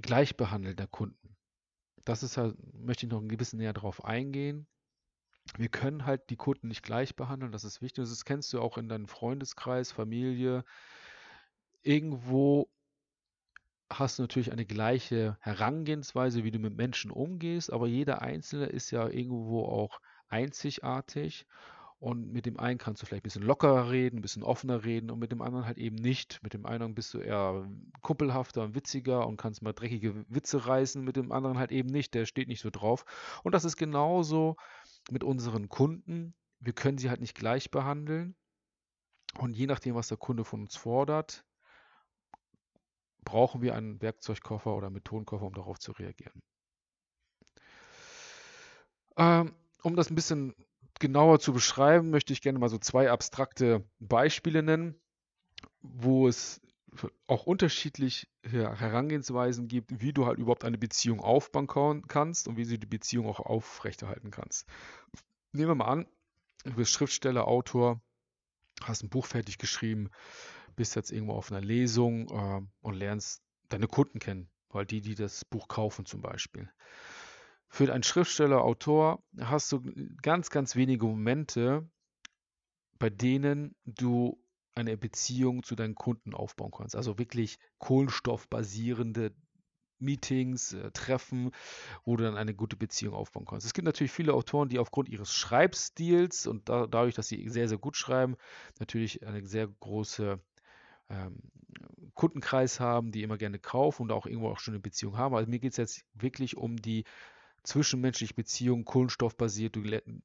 Gleichbehandeln 0.06 0.76
der 0.76 0.88
Kunden. 0.88 1.36
Das 2.04 2.22
ist 2.22 2.38
halt, 2.38 2.56
möchte 2.74 3.06
ich 3.08 3.12
noch 3.12 3.22
ein 3.22 3.28
bisschen 3.28 3.58
näher 3.58 3.74
darauf 3.74 4.06
eingehen. 4.06 4.68
Wir 5.58 5.70
können 5.70 6.06
halt 6.06 6.30
die 6.30 6.36
Kunden 6.36 6.68
nicht 6.68 6.84
gleich 6.84 7.16
behandeln, 7.16 7.52
das 7.52 7.64
ist 7.64 7.82
wichtig. 7.82 8.08
Das 8.08 8.26
kennst 8.26 8.54
du 8.54 8.62
auch 8.62 8.78
in 8.78 8.88
deinem 8.88 9.08
Freundeskreis, 9.08 9.92
Familie. 9.92 10.64
Irgendwo 11.82 12.70
hast 13.90 14.20
du 14.20 14.24
natürlich 14.24 14.52
eine 14.52 14.66
gleiche 14.66 15.38
Herangehensweise, 15.42 16.44
wie 16.44 16.52
du 16.52 16.60
mit 16.60 16.76
Menschen 16.76 17.10
umgehst, 17.10 17.72
aber 17.74 17.88
jeder 17.88 18.22
Einzelne 18.22 18.68
ist 18.68 18.92
ja 18.92 19.08
irgendwo 19.08 19.64
auch 19.66 20.02
einzigartig 20.28 21.48
und 22.00 22.32
mit 22.32 22.46
dem 22.46 22.60
einen 22.60 22.78
kannst 22.78 23.02
du 23.02 23.06
vielleicht 23.06 23.24
ein 23.24 23.30
bisschen 23.30 23.44
lockerer 23.44 23.90
reden, 23.90 24.20
ein 24.20 24.22
bisschen 24.22 24.44
offener 24.44 24.84
reden 24.84 25.10
und 25.10 25.20
mit 25.20 25.32
dem 25.32 25.42
anderen 25.42 25.66
halt 25.66 25.78
eben 25.78 25.96
nicht. 25.96 26.40
Mit 26.44 26.54
dem 26.54 26.66
einen 26.66 26.94
bist 26.94 27.14
du 27.14 27.20
eher 27.20 27.68
kumpelhafter 28.02 28.64
und 28.64 28.76
witziger 28.76 29.26
und 29.26 29.38
kannst 29.38 29.62
mal 29.62 29.74
dreckige 29.74 30.26
Witze 30.28 30.68
reißen, 30.68 31.04
mit 31.04 31.16
dem 31.16 31.32
anderen 31.32 31.58
halt 31.58 31.72
eben 31.72 31.90
nicht. 31.90 32.14
Der 32.14 32.26
steht 32.26 32.48
nicht 32.48 32.62
so 32.62 32.70
drauf. 32.70 33.06
Und 33.44 33.54
das 33.54 33.66
ist 33.66 33.78
genauso 33.78 34.58
mit 35.10 35.24
unseren 35.24 35.70
Kunden. 35.70 36.36
Wir 36.60 36.74
können 36.74 36.98
sie 36.98 37.10
halt 37.10 37.22
nicht 37.22 37.36
gleich 37.36 37.72
behandeln. 37.72 38.36
Und 39.38 39.56
je 39.56 39.66
nachdem, 39.66 39.96
was 39.96 40.10
der 40.10 40.18
Kunde 40.18 40.44
von 40.44 40.62
uns 40.62 40.76
fordert, 40.76 41.46
brauchen 43.24 43.62
wir 43.62 43.74
einen 43.74 44.02
Werkzeugkoffer 44.02 44.76
oder 44.76 44.90
Methodenkoffer, 44.90 45.46
um 45.46 45.54
darauf 45.54 45.80
zu 45.80 45.92
reagieren. 45.94 46.42
Ähm, 49.18 49.54
um 49.82 49.96
das 49.96 50.10
ein 50.10 50.16
bisschen 50.16 50.54
genauer 51.00 51.40
zu 51.40 51.54
beschreiben, 51.54 52.10
möchte 52.10 52.34
ich 52.34 52.42
gerne 52.42 52.60
mal 52.60 52.70
so 52.70 52.78
zwei 52.78 53.12
abstrakte 53.12 53.84
Beispiele 54.00 54.64
nennen, 54.64 54.96
wo 55.82 56.28
es 56.28 56.62
auch 57.28 57.46
unterschiedliche 57.46 58.28
Herangehensweisen 58.44 59.68
gibt, 59.68 60.02
wie 60.02 60.14
du 60.14 60.26
halt 60.26 60.40
überhaupt 60.40 60.64
eine 60.64 60.78
Beziehung 60.78 61.20
aufbauen 61.20 62.08
kannst 62.08 62.48
und 62.48 62.58
wie 62.58 62.66
du 62.66 62.80
die 62.80 62.86
Beziehung 62.86 63.28
auch 63.28 63.40
aufrechterhalten 63.40 64.32
kannst. 64.32 64.68
Nehmen 65.52 65.70
wir 65.70 65.76
mal 65.76 65.86
an, 65.86 66.08
du 66.64 66.74
bist 66.74 66.92
Schriftsteller, 66.92 67.48
Autor 67.48 68.02
hast 68.82 69.04
ein 69.04 69.10
Buch 69.10 69.26
fertig 69.26 69.58
geschrieben, 69.58 70.10
bist 70.76 70.96
jetzt 70.96 71.12
irgendwo 71.12 71.34
auf 71.34 71.52
einer 71.52 71.62
Lesung 71.62 72.30
äh, 72.30 72.62
und 72.82 72.94
lernst 72.94 73.42
deine 73.70 73.88
Kunden 73.88 74.20
kennen, 74.20 74.50
weil 74.70 74.86
die, 74.86 75.02
die 75.02 75.16
das 75.16 75.46
Buch 75.46 75.68
kaufen 75.68 76.06
zum 76.06 76.22
Beispiel. 76.22 76.70
Für 77.76 77.92
einen 77.92 78.04
Schriftsteller, 78.04 78.64
Autor 78.64 79.22
hast 79.38 79.70
du 79.74 79.82
ganz, 80.22 80.50
ganz 80.50 80.78
wenige 80.78 81.08
Momente, 81.08 81.86
bei 83.00 83.10
denen 83.10 83.76
du 83.84 84.42
eine 84.76 84.96
Beziehung 84.96 85.62
zu 85.62 85.76
deinen 85.76 85.94
Kunden 85.94 86.34
aufbauen 86.34 86.72
kannst. 86.72 86.96
Also 86.96 87.20
wirklich 87.20 87.60
kohlenstoffbasierende 87.80 89.36
Meetings, 90.00 90.72
äh, 90.72 90.90
Treffen, 90.92 91.52
wo 92.06 92.16
du 92.16 92.24
dann 92.24 92.38
eine 92.38 92.56
gute 92.56 92.78
Beziehung 92.78 93.14
aufbauen 93.14 93.46
kannst. 93.46 93.66
Es 93.66 93.74
gibt 93.74 93.86
natürlich 93.86 94.14
viele 94.14 94.36
Autoren, 94.36 94.70
die 94.70 94.80
aufgrund 94.80 95.10
ihres 95.10 95.34
Schreibstils 95.34 96.48
und 96.48 96.70
da, 96.70 96.88
dadurch, 96.88 97.16
dass 97.16 97.28
sie 97.28 97.50
sehr, 97.50 97.68
sehr 97.68 97.78
gut 97.78 97.98
schreiben, 97.98 98.38
natürlich 98.80 99.28
eine 99.28 99.46
sehr 99.46 99.68
große 99.68 100.40
ähm, 101.10 101.42
Kundenkreis 102.14 102.80
haben, 102.80 103.12
die 103.12 103.22
immer 103.22 103.38
gerne 103.38 103.60
kaufen 103.60 104.04
und 104.04 104.14
auch 104.14 104.28
irgendwo 104.28 104.48
auch 104.48 104.60
schon 104.60 104.76
eine 104.76 104.82
Beziehung 104.82 105.18
haben. 105.18 105.36
Also 105.36 105.50
mir 105.50 105.60
geht 105.60 105.72
es 105.72 105.78
jetzt 105.78 106.06
wirklich 106.14 106.56
um 106.56 106.78
die 106.78 107.04
zwischenmenschliche 107.66 108.34
Beziehung, 108.34 108.86
kohlenstoffbasiert. 108.86 109.76
Du 109.76 109.84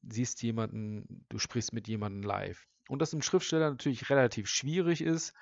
siehst 0.09 0.42
jemanden, 0.42 1.24
du 1.29 1.38
sprichst 1.38 1.72
mit 1.72 1.88
jemandem 1.88 2.22
live. 2.22 2.66
Und 2.88 3.00
das 3.00 3.12
im 3.12 3.22
Schriftsteller 3.22 3.70
natürlich 3.70 4.11
relativ 4.11 4.48
schwierig 4.48 5.00
ist, 5.00 5.33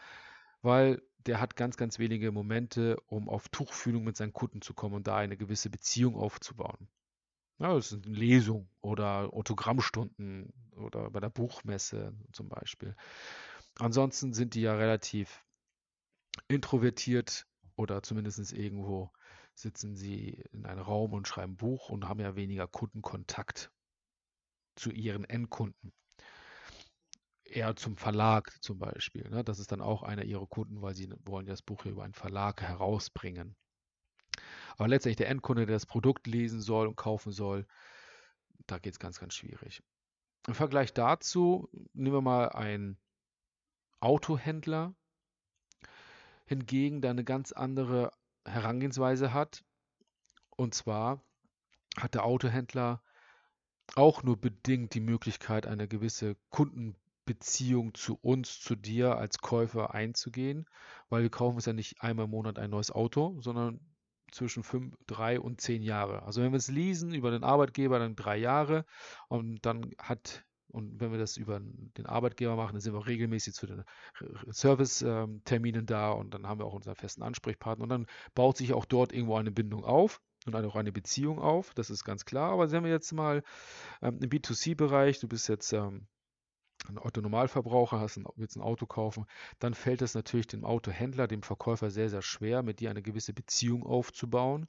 weil 0.62 1.02
der 1.26 1.40
hat 1.40 1.56
ganz, 1.56 1.76
ganz 1.76 1.98
wenige 1.98 2.32
Momente, 2.32 2.98
um 3.06 3.28
auf 3.28 3.48
Tuchfühlung 3.48 4.04
mit 4.04 4.16
seinen 4.16 4.32
Kunden 4.32 4.62
zu 4.62 4.74
kommen 4.74 4.94
und 4.94 5.06
da 5.06 5.16
eine 5.16 5.36
gewisse 5.36 5.70
Beziehung 5.70 6.16
aufzubauen. 6.16 6.88
Ja, 7.58 7.74
das 7.74 7.88
sind 7.88 8.06
Lesungen 8.06 8.68
oder 8.80 9.32
Autogrammstunden 9.32 10.52
oder 10.76 11.10
bei 11.10 11.20
der 11.20 11.30
Buchmesse 11.30 12.14
zum 12.32 12.48
Beispiel. 12.48 12.94
Ansonsten 13.78 14.32
sind 14.32 14.54
die 14.54 14.62
ja 14.62 14.74
relativ 14.74 15.44
introvertiert 16.46 17.46
oder 17.76 18.02
zumindest 18.02 18.52
irgendwo 18.52 19.10
sitzen 19.60 19.96
sie 19.96 20.42
in 20.52 20.66
einem 20.66 20.82
Raum 20.82 21.12
und 21.12 21.28
schreiben 21.28 21.56
Buch 21.56 21.88
und 21.88 22.08
haben 22.08 22.20
ja 22.20 22.36
weniger 22.36 22.66
Kundenkontakt 22.66 23.70
zu 24.76 24.90
ihren 24.90 25.24
Endkunden 25.24 25.92
eher 27.44 27.76
zum 27.76 27.96
Verlag 27.96 28.52
zum 28.62 28.78
Beispiel. 28.78 29.28
Ne? 29.30 29.42
Das 29.42 29.58
ist 29.58 29.72
dann 29.72 29.80
auch 29.80 30.02
einer 30.02 30.24
ihrer 30.24 30.46
Kunden, 30.46 30.82
weil 30.82 30.94
sie 30.94 31.12
wollen 31.24 31.46
das 31.46 31.62
Buch 31.62 31.82
hier 31.82 31.92
über 31.92 32.04
einen 32.04 32.14
Verlag 32.14 32.62
herausbringen. 32.62 33.56
Aber 34.76 34.88
letztendlich 34.88 35.16
der 35.16 35.28
Endkunde, 35.28 35.66
der 35.66 35.76
das 35.76 35.86
Produkt 35.86 36.26
lesen 36.26 36.60
soll 36.60 36.86
und 36.86 36.96
kaufen 36.96 37.32
soll, 37.32 37.66
da 38.66 38.78
geht 38.78 38.92
es 38.92 38.98
ganz, 38.98 39.18
ganz 39.18 39.34
schwierig. 39.34 39.82
Im 40.46 40.54
Vergleich 40.54 40.92
dazu 40.92 41.68
nehmen 41.92 42.16
wir 42.16 42.22
mal 42.22 42.50
einen 42.50 42.98
Autohändler 44.00 44.94
hingegen, 46.44 47.00
der 47.00 47.10
eine 47.10 47.24
ganz 47.24 47.52
andere 47.52 48.12
Herangehensweise 48.44 49.32
hat. 49.32 49.64
Und 50.56 50.74
zwar 50.74 51.22
hat 51.96 52.14
der 52.14 52.24
Autohändler 52.24 53.02
auch 53.94 54.22
nur 54.22 54.40
bedingt 54.40 54.94
die 54.94 55.00
Möglichkeit, 55.00 55.66
eine 55.66 55.88
gewisse 55.88 56.36
Kunden 56.50 56.96
Beziehung 57.24 57.92
zu 57.92 58.18
uns, 58.22 58.58
zu 58.58 58.74
dir 58.74 59.18
als 59.18 59.38
Käufer 59.38 59.94
einzugehen, 59.94 60.66
weil 61.10 61.22
wir 61.22 61.30
kaufen 61.30 61.56
uns 61.56 61.66
ja 61.66 61.74
nicht 61.74 62.00
einmal 62.00 62.24
im 62.24 62.30
Monat 62.30 62.58
ein 62.58 62.70
neues 62.70 62.90
Auto, 62.90 63.38
sondern 63.42 63.80
zwischen 64.32 64.62
fünf, 64.62 64.96
drei 65.06 65.38
und 65.38 65.60
zehn 65.60 65.82
Jahre. 65.82 66.22
Also 66.22 66.42
wenn 66.42 66.52
wir 66.52 66.56
es 66.56 66.68
leasen 66.68 67.12
über 67.12 67.30
den 67.30 67.44
Arbeitgeber, 67.44 67.98
dann 67.98 68.16
drei 68.16 68.38
Jahre 68.38 68.86
und 69.28 69.64
dann 69.66 69.90
hat 69.98 70.46
und 70.70 71.00
wenn 71.00 71.10
wir 71.10 71.18
das 71.18 71.36
über 71.36 71.60
den 71.60 72.06
Arbeitgeber 72.06 72.56
machen, 72.56 72.74
dann 72.74 72.80
sind 72.80 72.92
wir 72.92 73.06
regelmäßig 73.06 73.54
zu 73.54 73.66
den 73.66 73.84
Service-Terminen 74.50 75.86
da 75.86 76.10
und 76.10 76.34
dann 76.34 76.46
haben 76.46 76.60
wir 76.60 76.66
auch 76.66 76.74
unseren 76.74 76.94
festen 76.94 77.22
Ansprechpartner 77.22 77.84
und 77.84 77.88
dann 77.88 78.06
baut 78.34 78.56
sich 78.56 78.72
auch 78.72 78.84
dort 78.84 79.12
irgendwo 79.12 79.36
eine 79.36 79.50
Bindung 79.50 79.84
auf 79.84 80.20
und 80.46 80.54
auch 80.54 80.76
eine 80.76 80.92
Beziehung 80.92 81.38
auf, 81.38 81.74
das 81.74 81.90
ist 81.90 82.04
ganz 82.04 82.24
klar. 82.24 82.52
Aber 82.52 82.70
wenn 82.70 82.84
wir 82.84 82.90
jetzt 82.90 83.12
mal 83.12 83.42
ähm, 84.02 84.18
im 84.22 84.30
B2C-Bereich, 84.30 85.20
du 85.20 85.28
bist 85.28 85.48
jetzt 85.48 85.72
ähm, 85.72 86.06
ein 86.88 86.98
Autonormalverbraucher 86.98 87.98
hast, 87.98 88.20
willst 88.36 88.56
ein 88.56 88.62
Auto 88.62 88.86
kaufen, 88.86 89.26
dann 89.58 89.74
fällt 89.74 90.02
es 90.02 90.14
natürlich 90.14 90.46
dem 90.46 90.64
Autohändler, 90.64 91.26
dem 91.26 91.42
Verkäufer 91.42 91.90
sehr, 91.90 92.08
sehr 92.08 92.22
schwer, 92.22 92.62
mit 92.62 92.80
dir 92.80 92.90
eine 92.90 93.02
gewisse 93.02 93.32
Beziehung 93.32 93.84
aufzubauen, 93.84 94.68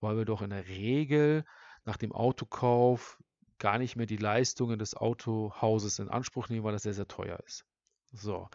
weil 0.00 0.16
wir 0.16 0.24
doch 0.24 0.42
in 0.42 0.50
der 0.50 0.66
Regel 0.66 1.44
nach 1.84 1.96
dem 1.96 2.12
Autokauf 2.12 3.18
gar 3.58 3.78
nicht 3.78 3.96
mehr 3.96 4.06
die 4.06 4.16
Leistungen 4.16 4.78
des 4.78 4.94
Autohauses 4.94 5.98
in 5.98 6.08
Anspruch 6.08 6.48
nehmen, 6.48 6.64
weil 6.64 6.72
das 6.72 6.82
sehr, 6.82 6.94
sehr 6.94 7.08
teuer 7.08 7.38
ist. 7.46 7.64
So. 8.12 8.48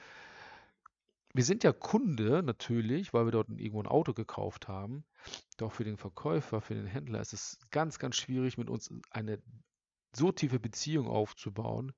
Wir 1.33 1.43
sind 1.43 1.63
ja 1.63 1.71
Kunde 1.71 2.41
natürlich, 2.41 3.13
weil 3.13 3.25
wir 3.25 3.31
dort 3.31 3.49
irgendwo 3.49 3.81
ein 3.81 3.87
Auto 3.87 4.13
gekauft 4.13 4.67
haben. 4.67 5.05
Doch 5.57 5.71
für 5.71 5.83
den 5.83 5.97
Verkäufer, 5.97 6.61
für 6.61 6.73
den 6.73 6.87
Händler 6.87 7.21
ist 7.21 7.33
es 7.33 7.59
ganz, 7.69 7.99
ganz 7.99 8.15
schwierig, 8.15 8.57
mit 8.57 8.69
uns 8.69 8.91
eine 9.11 9.41
so 10.15 10.31
tiefe 10.31 10.59
Beziehung 10.59 11.07
aufzubauen, 11.07 11.93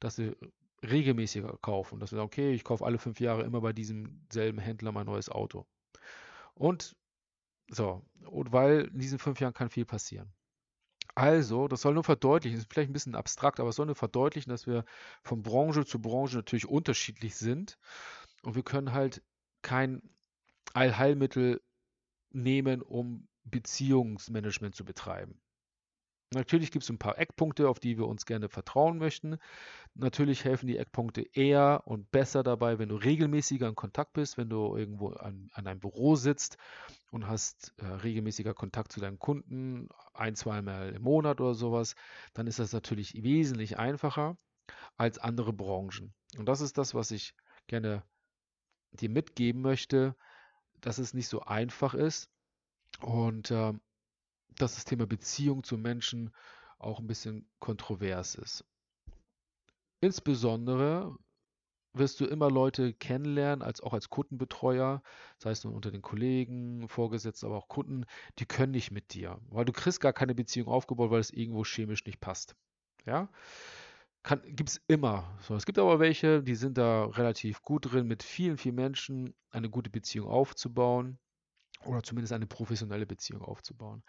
dass 0.00 0.16
sie 0.16 0.36
regelmäßiger 0.82 1.58
kaufen. 1.60 1.98
Dass 1.98 2.12
wir 2.12 2.16
sagen, 2.16 2.26
okay, 2.26 2.52
ich 2.52 2.62
kaufe 2.62 2.84
alle 2.84 2.98
fünf 2.98 3.20
Jahre 3.20 3.42
immer 3.42 3.60
bei 3.60 3.72
diesem 3.72 4.26
selben 4.30 4.58
Händler 4.58 4.92
mein 4.92 5.06
neues 5.06 5.28
Auto. 5.28 5.66
Und 6.54 6.94
so, 7.68 8.04
und 8.26 8.52
weil 8.52 8.90
in 8.92 8.98
diesen 8.98 9.18
fünf 9.18 9.40
Jahren 9.40 9.54
kann 9.54 9.70
viel 9.70 9.86
passieren. 9.86 10.32
Also, 11.16 11.68
das 11.68 11.82
soll 11.82 11.94
nur 11.94 12.04
verdeutlichen, 12.04 12.58
ist 12.58 12.72
vielleicht 12.72 12.90
ein 12.90 12.92
bisschen 12.92 13.14
abstrakt, 13.14 13.60
aber 13.60 13.68
es 13.70 13.76
soll 13.76 13.86
nur 13.86 13.94
verdeutlichen, 13.94 14.50
dass 14.50 14.66
wir 14.66 14.84
von 15.22 15.42
Branche 15.42 15.84
zu 15.84 16.00
Branche 16.00 16.36
natürlich 16.36 16.66
unterschiedlich 16.68 17.36
sind. 17.36 17.78
Und 18.42 18.56
wir 18.56 18.64
können 18.64 18.92
halt 18.92 19.22
kein 19.62 20.02
Allheilmittel 20.74 21.62
nehmen, 22.30 22.82
um 22.82 23.28
Beziehungsmanagement 23.44 24.74
zu 24.74 24.84
betreiben. 24.84 25.40
Natürlich 26.34 26.70
gibt 26.70 26.84
es 26.84 26.90
ein 26.90 26.98
paar 26.98 27.18
Eckpunkte, 27.18 27.68
auf 27.68 27.80
die 27.80 27.98
wir 27.98 28.06
uns 28.06 28.26
gerne 28.26 28.48
vertrauen 28.48 28.98
möchten. 28.98 29.38
Natürlich 29.94 30.44
helfen 30.44 30.66
die 30.66 30.76
Eckpunkte 30.76 31.22
eher 31.22 31.82
und 31.86 32.10
besser 32.10 32.42
dabei, 32.42 32.78
wenn 32.78 32.88
du 32.88 32.96
regelmäßiger 32.96 33.68
in 33.68 33.74
Kontakt 33.74 34.12
bist, 34.12 34.36
wenn 34.36 34.48
du 34.48 34.76
irgendwo 34.76 35.10
an, 35.10 35.50
an 35.54 35.66
einem 35.66 35.80
Büro 35.80 36.16
sitzt 36.16 36.58
und 37.10 37.28
hast 37.28 37.72
äh, 37.78 37.86
regelmäßiger 37.86 38.54
Kontakt 38.54 38.92
zu 38.92 39.00
deinen 39.00 39.18
Kunden, 39.18 39.88
ein, 40.12 40.34
zweimal 40.34 40.90
im 40.90 41.02
Monat 41.02 41.40
oder 41.40 41.54
sowas, 41.54 41.94
dann 42.34 42.46
ist 42.46 42.58
das 42.58 42.72
natürlich 42.72 43.14
wesentlich 43.22 43.78
einfacher 43.78 44.36
als 44.96 45.18
andere 45.18 45.52
Branchen. 45.52 46.12
Und 46.36 46.46
das 46.46 46.60
ist 46.60 46.78
das, 46.78 46.94
was 46.94 47.10
ich 47.10 47.34
gerne 47.66 48.02
dir 48.92 49.10
mitgeben 49.10 49.62
möchte, 49.62 50.16
dass 50.80 50.98
es 50.98 51.14
nicht 51.14 51.28
so 51.28 51.40
einfach 51.42 51.94
ist. 51.94 52.30
Und 53.00 53.50
äh, 53.50 53.72
dass 54.58 54.74
das 54.74 54.84
Thema 54.84 55.06
Beziehung 55.06 55.64
zu 55.64 55.78
Menschen 55.78 56.30
auch 56.78 56.98
ein 56.98 57.06
bisschen 57.06 57.48
kontrovers 57.58 58.34
ist. 58.34 58.64
Insbesondere 60.00 61.16
wirst 61.94 62.20
du 62.20 62.26
immer 62.26 62.50
Leute 62.50 62.92
kennenlernen, 62.92 63.62
als 63.62 63.80
auch 63.80 63.94
als 63.94 64.10
Kundenbetreuer, 64.10 65.02
sei 65.38 65.50
es 65.50 65.64
nun 65.64 65.74
unter 65.74 65.90
den 65.90 66.02
Kollegen, 66.02 66.88
Vorgesetzten, 66.88 67.46
aber 67.46 67.56
auch 67.56 67.68
Kunden, 67.68 68.04
die 68.38 68.46
können 68.46 68.72
nicht 68.72 68.90
mit 68.90 69.14
dir, 69.14 69.38
weil 69.48 69.64
du 69.64 69.72
kriegst 69.72 70.00
gar 70.00 70.12
keine 70.12 70.34
Beziehung 70.34 70.68
aufgebaut, 70.68 71.10
weil 71.10 71.20
es 71.20 71.30
irgendwo 71.30 71.64
chemisch 71.64 72.04
nicht 72.04 72.20
passt. 72.20 72.56
Ja, 73.06 73.28
gibt 74.46 74.70
es 74.70 74.80
immer. 74.88 75.38
So, 75.42 75.54
es 75.54 75.66
gibt 75.66 75.78
aber 75.78 76.00
welche, 76.00 76.42
die 76.42 76.54
sind 76.54 76.78
da 76.78 77.04
relativ 77.04 77.62
gut 77.62 77.92
drin, 77.92 78.06
mit 78.06 78.22
vielen, 78.22 78.56
vielen 78.56 78.74
Menschen 78.74 79.34
eine 79.50 79.70
gute 79.70 79.90
Beziehung 79.90 80.28
aufzubauen 80.28 81.18
oder 81.84 82.02
zumindest 82.02 82.32
eine 82.32 82.46
professionelle 82.46 83.06
Beziehung 83.06 83.42
aufzubauen. 83.42 84.02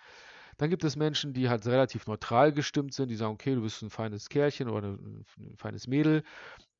Dann 0.58 0.70
gibt 0.70 0.84
es 0.84 0.96
Menschen, 0.96 1.34
die 1.34 1.50
halt 1.50 1.66
relativ 1.66 2.08
neutral 2.08 2.54
gestimmt 2.54 2.94
sind, 2.94 3.10
die 3.10 3.16
sagen, 3.16 3.34
okay, 3.34 3.56
du 3.56 3.62
bist 3.62 3.82
ein 3.82 3.90
feines 3.90 4.30
Kerlchen 4.30 4.70
oder 4.70 4.90
ein, 4.90 5.26
ein 5.38 5.58
feines 5.58 5.88
Mädel, 5.88 6.24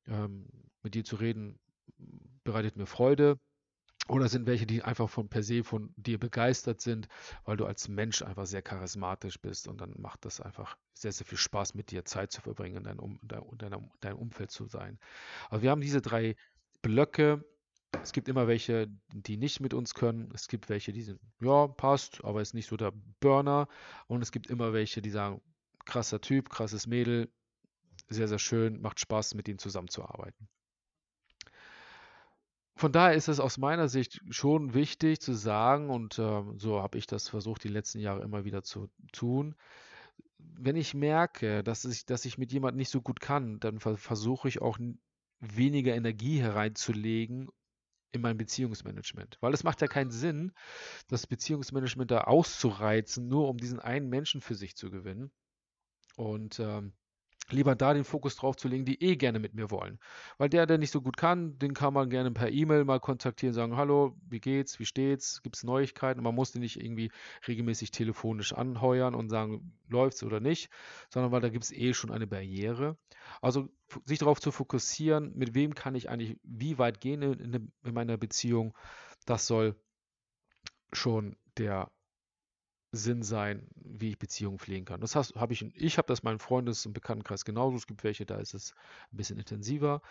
ähm, 0.06 0.46
mit 0.82 0.94
dir 0.94 1.04
zu 1.04 1.16
reden 1.16 1.58
bereitet 2.44 2.76
mir 2.76 2.86
Freude. 2.86 3.38
Oder 4.08 4.28
sind 4.28 4.46
welche, 4.46 4.66
die 4.66 4.82
einfach 4.84 5.08
von 5.10 5.28
per 5.28 5.42
se 5.42 5.64
von 5.64 5.92
dir 5.96 6.18
begeistert 6.18 6.80
sind, 6.80 7.08
weil 7.44 7.56
du 7.56 7.66
als 7.66 7.88
Mensch 7.88 8.22
einfach 8.22 8.46
sehr 8.46 8.62
charismatisch 8.62 9.40
bist 9.40 9.66
und 9.66 9.80
dann 9.80 9.94
macht 9.98 10.24
das 10.24 10.40
einfach 10.40 10.76
sehr, 10.94 11.10
sehr 11.10 11.26
viel 11.26 11.38
Spaß, 11.38 11.74
mit 11.74 11.90
dir 11.90 12.04
Zeit 12.04 12.30
zu 12.30 12.40
verbringen, 12.40 12.76
in 12.76 12.84
deinem, 12.84 13.00
um, 13.00 13.18
dein, 13.22 13.90
deinem 14.00 14.18
Umfeld 14.18 14.52
zu 14.52 14.66
sein. 14.66 15.00
Also 15.50 15.62
wir 15.62 15.70
haben 15.72 15.80
diese 15.80 16.00
drei 16.00 16.36
Blöcke 16.82 17.44
es 18.02 18.12
gibt 18.12 18.28
immer 18.28 18.46
welche, 18.46 18.88
die 19.12 19.36
nicht 19.36 19.60
mit 19.60 19.74
uns 19.74 19.94
können. 19.94 20.30
Es 20.34 20.48
gibt 20.48 20.68
welche, 20.68 20.92
die 20.92 21.02
sind, 21.02 21.20
ja, 21.40 21.66
passt, 21.66 22.24
aber 22.24 22.40
ist 22.40 22.54
nicht 22.54 22.68
so 22.68 22.76
der 22.76 22.92
Burner. 23.20 23.68
Und 24.06 24.22
es 24.22 24.32
gibt 24.32 24.46
immer 24.46 24.72
welche, 24.72 25.02
die 25.02 25.10
sagen, 25.10 25.40
krasser 25.84 26.20
Typ, 26.20 26.50
krasses 26.50 26.86
Mädel, 26.86 27.30
sehr, 28.08 28.28
sehr 28.28 28.38
schön, 28.38 28.80
macht 28.80 29.00
Spaß, 29.00 29.34
mit 29.34 29.48
ihnen 29.48 29.58
zusammenzuarbeiten. 29.58 30.48
Von 32.76 32.92
daher 32.92 33.14
ist 33.14 33.28
es 33.28 33.40
aus 33.40 33.56
meiner 33.56 33.88
Sicht 33.88 34.20
schon 34.28 34.74
wichtig 34.74 35.20
zu 35.20 35.32
sagen, 35.32 35.88
und 35.88 36.18
äh, 36.18 36.42
so 36.56 36.82
habe 36.82 36.98
ich 36.98 37.06
das 37.06 37.28
versucht, 37.28 37.64
die 37.64 37.68
letzten 37.68 38.00
Jahre 38.00 38.22
immer 38.22 38.44
wieder 38.44 38.62
zu 38.62 38.90
tun, 39.12 39.56
wenn 40.38 40.76
ich 40.76 40.94
merke, 40.94 41.62
dass 41.64 41.84
ich, 41.84 42.04
dass 42.04 42.24
ich 42.24 42.38
mit 42.38 42.52
jemandem 42.52 42.76
nicht 42.76 42.90
so 42.90 43.00
gut 43.00 43.20
kann, 43.20 43.58
dann 43.60 43.80
versuche 43.80 44.48
ich 44.48 44.60
auch 44.60 44.78
weniger 45.40 45.94
Energie 45.94 46.40
hereinzulegen 46.40 47.48
in 48.16 48.22
mein 48.22 48.36
Beziehungsmanagement. 48.36 49.38
Weil 49.40 49.54
es 49.54 49.64
macht 49.64 49.80
ja 49.80 49.86
keinen 49.86 50.10
Sinn, 50.10 50.52
das 51.08 51.26
Beziehungsmanagement 51.26 52.10
da 52.10 52.22
auszureizen, 52.22 53.28
nur 53.28 53.48
um 53.48 53.58
diesen 53.58 53.78
einen 53.80 54.08
Menschen 54.08 54.40
für 54.40 54.54
sich 54.54 54.76
zu 54.76 54.90
gewinnen. 54.90 55.30
Und 56.16 56.58
ähm, 56.58 56.92
lieber 57.50 57.74
da 57.74 57.94
den 57.94 58.04
Fokus 58.04 58.36
drauf 58.36 58.56
zu 58.56 58.68
legen, 58.68 58.84
die 58.84 59.02
eh 59.02 59.16
gerne 59.16 59.38
mit 59.38 59.54
mir 59.54 59.70
wollen. 59.70 59.98
Weil 60.38 60.48
der, 60.48 60.66
der 60.66 60.78
nicht 60.78 60.90
so 60.90 61.00
gut 61.00 61.16
kann, 61.16 61.58
den 61.58 61.74
kann 61.74 61.94
man 61.94 62.10
gerne 62.10 62.30
per 62.30 62.50
E-Mail 62.50 62.84
mal 62.84 63.00
kontaktieren, 63.00 63.54
sagen, 63.54 63.76
hallo, 63.76 64.16
wie 64.28 64.40
geht's, 64.40 64.78
wie 64.78 64.86
steht's, 64.86 65.42
gibt 65.42 65.56
es 65.56 65.64
Neuigkeiten? 65.64 66.22
man 66.22 66.34
muss 66.34 66.52
den 66.52 66.62
nicht 66.62 66.80
irgendwie 66.80 67.10
regelmäßig 67.46 67.90
telefonisch 67.90 68.52
anheuern 68.52 69.14
und 69.14 69.28
sagen, 69.28 69.72
läuft's 69.88 70.22
oder 70.22 70.40
nicht, 70.40 70.70
sondern 71.08 71.32
weil 71.32 71.40
da 71.40 71.48
gibt 71.48 71.64
es 71.64 71.72
eh 71.72 71.94
schon 71.94 72.10
eine 72.10 72.26
Barriere. 72.26 72.96
Also 73.40 73.68
sich 74.04 74.18
darauf 74.18 74.40
zu 74.40 74.50
fokussieren, 74.50 75.32
mit 75.36 75.54
wem 75.54 75.74
kann 75.74 75.94
ich 75.94 76.08
eigentlich 76.10 76.38
wie 76.42 76.78
weit 76.78 77.00
gehen 77.00 77.22
in, 77.22 77.72
in 77.84 77.94
meiner 77.94 78.16
Beziehung, 78.16 78.76
das 79.24 79.46
soll 79.46 79.76
schon 80.92 81.36
der 81.58 81.90
Sinn 82.96 83.22
sein, 83.22 83.66
wie 83.74 84.10
ich 84.10 84.18
Beziehungen 84.18 84.58
pflegen 84.58 84.84
kann. 84.84 85.00
Das 85.00 85.14
habe 85.14 85.52
ich, 85.52 85.62
ich 85.74 85.98
habe 85.98 86.08
das 86.08 86.22
meinem 86.22 86.38
Freundes- 86.38 86.84
und 86.86 86.92
Bekanntenkreis 86.92 87.44
genauso. 87.44 87.76
Es 87.76 87.86
gibt 87.86 88.04
welche, 88.04 88.26
da 88.26 88.36
ist 88.36 88.54
es 88.54 88.74
ein 89.12 89.16
bisschen 89.16 89.38
intensiver. 89.38 90.02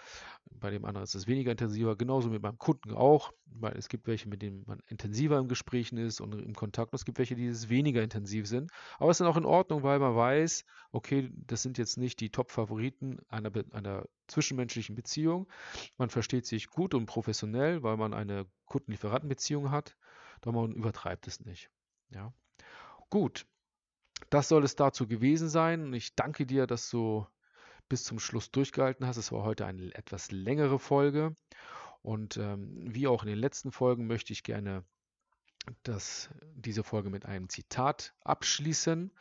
Bei 0.52 0.70
dem 0.70 0.86
anderen 0.86 1.04
ist 1.04 1.16
es 1.16 1.28
weniger 1.28 1.52
intensiver. 1.52 1.96
Genauso 1.96 2.30
mit 2.30 2.42
meinem 2.42 2.58
Kunden 2.58 2.94
auch, 2.94 3.32
weil 3.46 3.78
es 3.78 3.90
gibt 3.90 4.08
welche, 4.08 4.30
mit 4.30 4.42
denen 4.42 4.64
man 4.66 4.80
intensiver 4.88 5.38
im 5.38 5.48
Gesprächen 5.48 5.98
ist 5.98 6.22
und 6.22 6.34
im 6.34 6.54
Kontakt. 6.54 6.94
Und 6.94 6.98
es 6.98 7.06
gibt 7.06 7.18
welche, 7.18 7.36
die 7.36 7.48
es 7.48 7.70
weniger 7.70 8.02
intensiv 8.02 8.48
sind. 8.48 8.72
Aber 8.98 9.12
es 9.12 9.16
ist 9.16 9.22
dann 9.22 9.28
auch 9.28 9.38
in 9.38 9.46
Ordnung, 9.46 9.84
weil 9.84 10.00
man 10.00 10.16
weiß, 10.16 10.64
okay, 10.92 11.30
das 11.36 11.62
sind 11.62 11.78
jetzt 11.78 11.98
nicht 11.98 12.20
die 12.20 12.30
Top-Favoriten 12.30 13.20
einer, 13.28 13.52
einer 13.72 14.06
zwischenmenschlichen 14.28 14.96
Beziehung. 14.96 15.48
Man 15.98 16.10
versteht 16.10 16.46
sich 16.46 16.70
gut 16.70 16.94
und 16.94 17.06
professionell, 17.06 17.84
weil 17.84 17.98
man 17.98 18.14
eine 18.14 18.46
Kunden-Lieferanten-Beziehung 18.66 19.72
hat. 19.72 19.98
Doch 20.42 20.52
man 20.52 20.74
übertreibt 20.74 21.28
es 21.28 21.40
nicht. 21.40 21.70
Ja. 22.10 22.34
Gut, 23.16 23.46
das 24.30 24.50
soll 24.50 24.66
es 24.66 24.76
dazu 24.76 25.08
gewesen 25.08 25.48
sein. 25.48 25.94
Ich 25.94 26.16
danke 26.16 26.46
dir, 26.46 26.68
dass 26.68 26.90
du 26.90 27.26
bis 27.88 28.04
zum 28.04 28.20
Schluss 28.20 28.52
durchgehalten 28.52 29.08
hast. 29.08 29.16
Es 29.16 29.32
war 29.32 29.44
heute 29.44 29.66
eine 29.66 29.96
etwas 29.96 30.32
längere 30.32 30.80
Folge. 30.80 31.34
Und 32.02 32.36
ähm, 32.36 32.94
wie 32.94 33.08
auch 33.08 33.24
in 33.24 33.30
den 33.30 33.38
letzten 33.38 33.72
Folgen 33.72 34.06
möchte 34.06 34.34
ich 34.34 34.44
gerne 34.44 34.84
das, 35.84 36.30
diese 36.56 36.84
Folge 36.84 37.10
mit 37.10 37.26
einem 37.26 37.48
Zitat 37.48 38.14
abschließen. 38.20 39.14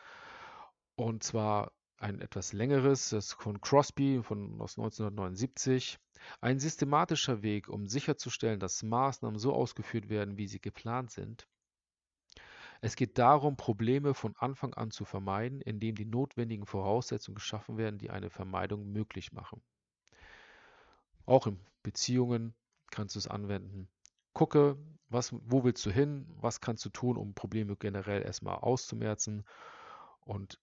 Und 0.97 1.23
zwar 1.23 1.71
ein 1.99 2.21
etwas 2.21 2.53
längeres, 2.53 3.11
das 3.11 3.35
von 3.35 3.61
Crosby 3.61 4.25
von, 4.25 4.61
aus 4.61 4.77
1979. 4.77 6.01
Ein 6.41 6.59
systematischer 6.59 7.43
Weg, 7.43 7.69
um 7.69 7.87
sicherzustellen, 7.87 8.59
dass 8.59 8.83
Maßnahmen 8.83 9.39
so 9.39 9.53
ausgeführt 9.53 10.09
werden, 10.09 10.37
wie 10.37 10.49
sie 10.49 10.61
geplant 10.61 11.13
sind, 11.13 11.47
es 12.85 12.97
geht 12.97 13.17
darum, 13.17 13.57
Probleme 13.57 14.13
von 14.13 14.37
Anfang 14.37 14.75
an 14.75 14.91
zu 14.91 15.07
vermeiden, 15.07 15.63
indem 15.63 15.95
die 15.95 16.05
notwendigen 16.05 16.67
Voraussetzungen 16.67 17.37
geschaffen 17.37 17.79
werden, 17.79 17.99
die 17.99 18.11
eine 18.11 18.29
Vermeidung 18.29 18.93
möglich 18.93 19.33
machen. 19.33 19.63
Auch 21.25 21.47
in 21.47 21.59
Beziehungen 21.83 22.55
kannst 22.91 23.15
du 23.15 23.21
es 23.21 23.27
anwenden. 23.27 23.89
Gucke, 24.35 24.77
was, 25.09 25.33
wo 25.33 25.65
willst 25.65 25.87
du 25.87 25.91
hin, 25.91 26.27
was 26.29 26.61
kannst 26.61 26.85
du 26.85 26.91
tun, 26.91 27.17
um 27.17 27.33
Probleme 27.33 27.75
generell 27.75 28.21
erstmal 28.21 28.57
auszumerzen 28.57 29.47
und 30.21 30.61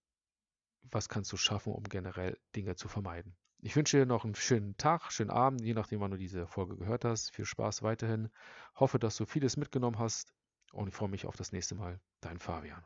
was 0.82 1.08
kannst 1.08 1.32
du 1.32 1.36
schaffen, 1.36 1.72
um 1.72 1.82
generell 1.82 2.38
Dinge 2.54 2.76
zu 2.76 2.86
vermeiden. 2.86 3.34
Ich 3.58 3.74
wünsche 3.74 3.96
dir 3.98 4.06
noch 4.06 4.24
einen 4.24 4.36
schönen 4.36 4.76
Tag, 4.76 5.10
schönen 5.10 5.30
Abend, 5.30 5.62
je 5.62 5.74
nachdem, 5.74 5.98
wann 5.98 6.12
du 6.12 6.18
diese 6.18 6.46
Folge 6.46 6.76
gehört 6.76 7.04
hast. 7.04 7.34
Viel 7.34 7.46
Spaß 7.46 7.82
weiterhin. 7.82 8.30
Hoffe, 8.76 9.00
dass 9.00 9.16
du 9.16 9.24
vieles 9.24 9.56
mitgenommen 9.56 9.98
hast 9.98 10.32
und 10.72 10.88
ich 10.88 10.94
freue 10.94 11.08
mich 11.08 11.26
auf 11.26 11.36
das 11.36 11.52
nächste 11.52 11.74
Mal. 11.74 12.00
Dein 12.20 12.38
Fabian. 12.38 12.84